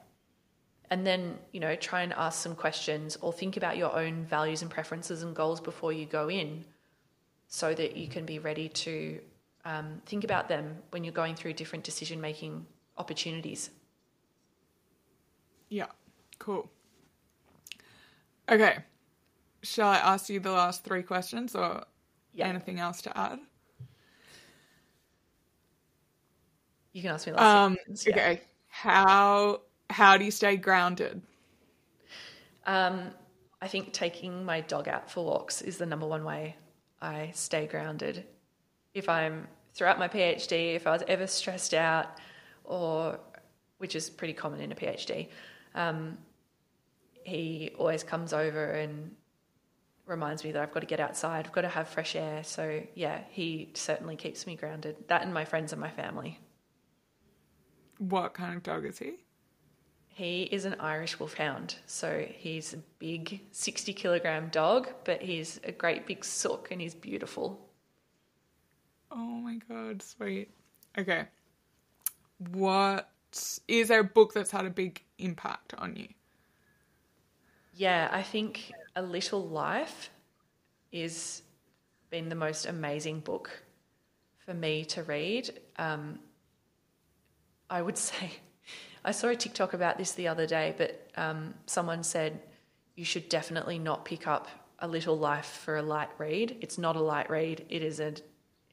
[0.91, 4.63] and then you know try and ask some questions or think about your own values
[4.63, 6.65] and preferences and goals before you go in
[7.49, 9.21] so that you can be ready to
[9.65, 12.67] um, think about them when you're going through different decision making
[12.99, 13.71] opportunities
[15.69, 15.87] yeah
[16.39, 16.69] cool
[18.49, 18.79] okay
[19.67, 21.85] shall i ask you the last three questions or
[22.33, 22.47] yeah.
[22.47, 23.39] anything else to add
[26.93, 28.13] you can ask me the last um, questions, yeah.
[28.15, 31.23] okay how how do you stay grounded?
[32.67, 33.11] Um,
[33.63, 36.57] I think taking my dog out for walks is the number one way
[37.01, 38.25] I stay grounded.
[38.95, 42.19] If I'm throughout my PhD, if I was ever stressed out,
[42.65, 43.19] or
[43.79, 45.29] which is pretty common in a PhD,
[45.75, 46.19] um,
[47.25, 49.15] he always comes over and
[50.07, 52.45] reminds me that I've got to get outside, I've got to have fresh air.
[52.45, 54.97] So, yeah, he certainly keeps me grounded.
[55.09, 56.39] That and my friends and my family.
[57.99, 59.15] What kind of dog is he?
[60.09, 65.73] He is an Irish Wolfhound, so he's a big 60 kilogram dog, but he's a
[65.73, 67.61] great big sook and he's beautiful.
[69.11, 70.51] Oh my god, sweet.
[70.97, 71.25] Okay.
[72.51, 73.11] What
[73.69, 76.09] is there a book that's had a big impact on you?
[77.75, 80.11] Yeah, I think A Little Life
[80.91, 81.43] is
[82.09, 83.51] been the most amazing book
[84.39, 85.51] for me to read.
[85.77, 86.19] Um,
[87.69, 88.31] I would say
[89.05, 92.41] I saw a TikTok about this the other day, but um, someone said
[92.97, 94.49] you should definitely not pick up
[94.79, 96.57] a little life for a light read.
[96.61, 97.67] It's not a light read.
[97.69, 98.15] It is a,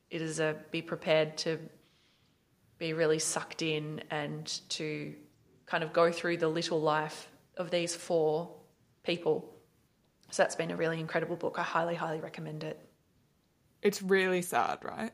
[0.10, 1.60] it is a be prepared to
[2.78, 5.14] be really sucked in and to
[5.66, 8.50] kind of go through the little life of these four
[9.04, 9.53] people.
[10.34, 11.60] So that's been a really incredible book.
[11.60, 12.84] I highly, highly recommend it.
[13.84, 15.12] It's really sad, right?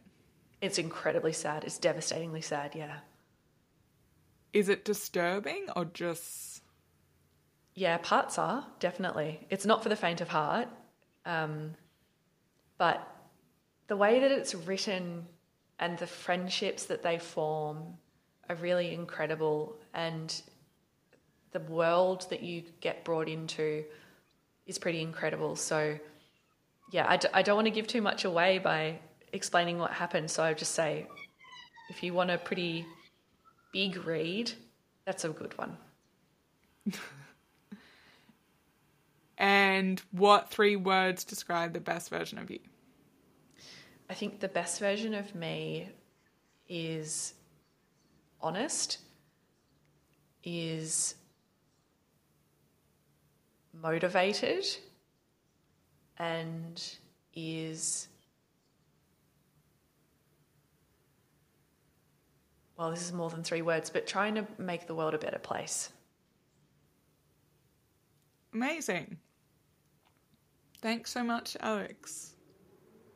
[0.61, 1.65] It's incredibly sad.
[1.65, 2.99] It's devastatingly sad, yeah.
[4.53, 6.63] Is it disturbing or just.
[7.75, 9.45] Yeah, parts are, definitely.
[9.49, 10.69] It's not for the faint of heart.
[11.25, 11.73] Um,
[12.77, 13.05] but
[13.87, 15.27] the way that it's written
[15.79, 17.97] and the friendships that they form
[18.47, 19.81] are really incredible.
[19.93, 20.33] And
[21.51, 23.83] the world that you get brought into
[24.69, 25.55] is pretty incredible.
[25.55, 25.97] So,
[26.91, 28.99] yeah, I d- I don't want to give too much away by
[29.33, 30.29] explaining what happened.
[30.29, 31.07] So I just say
[31.89, 32.85] if you want a pretty
[33.73, 34.51] big read,
[35.05, 35.75] that's a good one.
[39.37, 42.59] and what three words describe the best version of you?
[44.07, 45.89] I think the best version of me
[46.67, 47.33] is
[48.41, 48.99] honest,
[50.43, 51.15] is
[53.81, 54.65] motivated,
[56.17, 56.81] and
[57.33, 58.07] is
[62.77, 65.39] well, this is more than three words, but trying to make the world a better
[65.39, 65.91] place.
[68.53, 69.17] Amazing.
[70.81, 72.35] Thanks so much, Alex.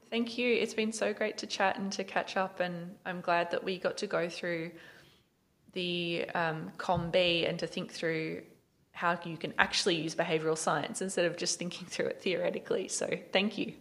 [0.09, 0.53] Thank you.
[0.53, 3.79] It's been so great to chat and to catch up, and I'm glad that we
[3.79, 4.71] got to go through
[5.71, 8.43] the um, COM-B and to think through
[8.93, 12.87] how you can actually use behavioural science instead of just thinking through it theoretically.
[12.87, 13.73] So, thank you.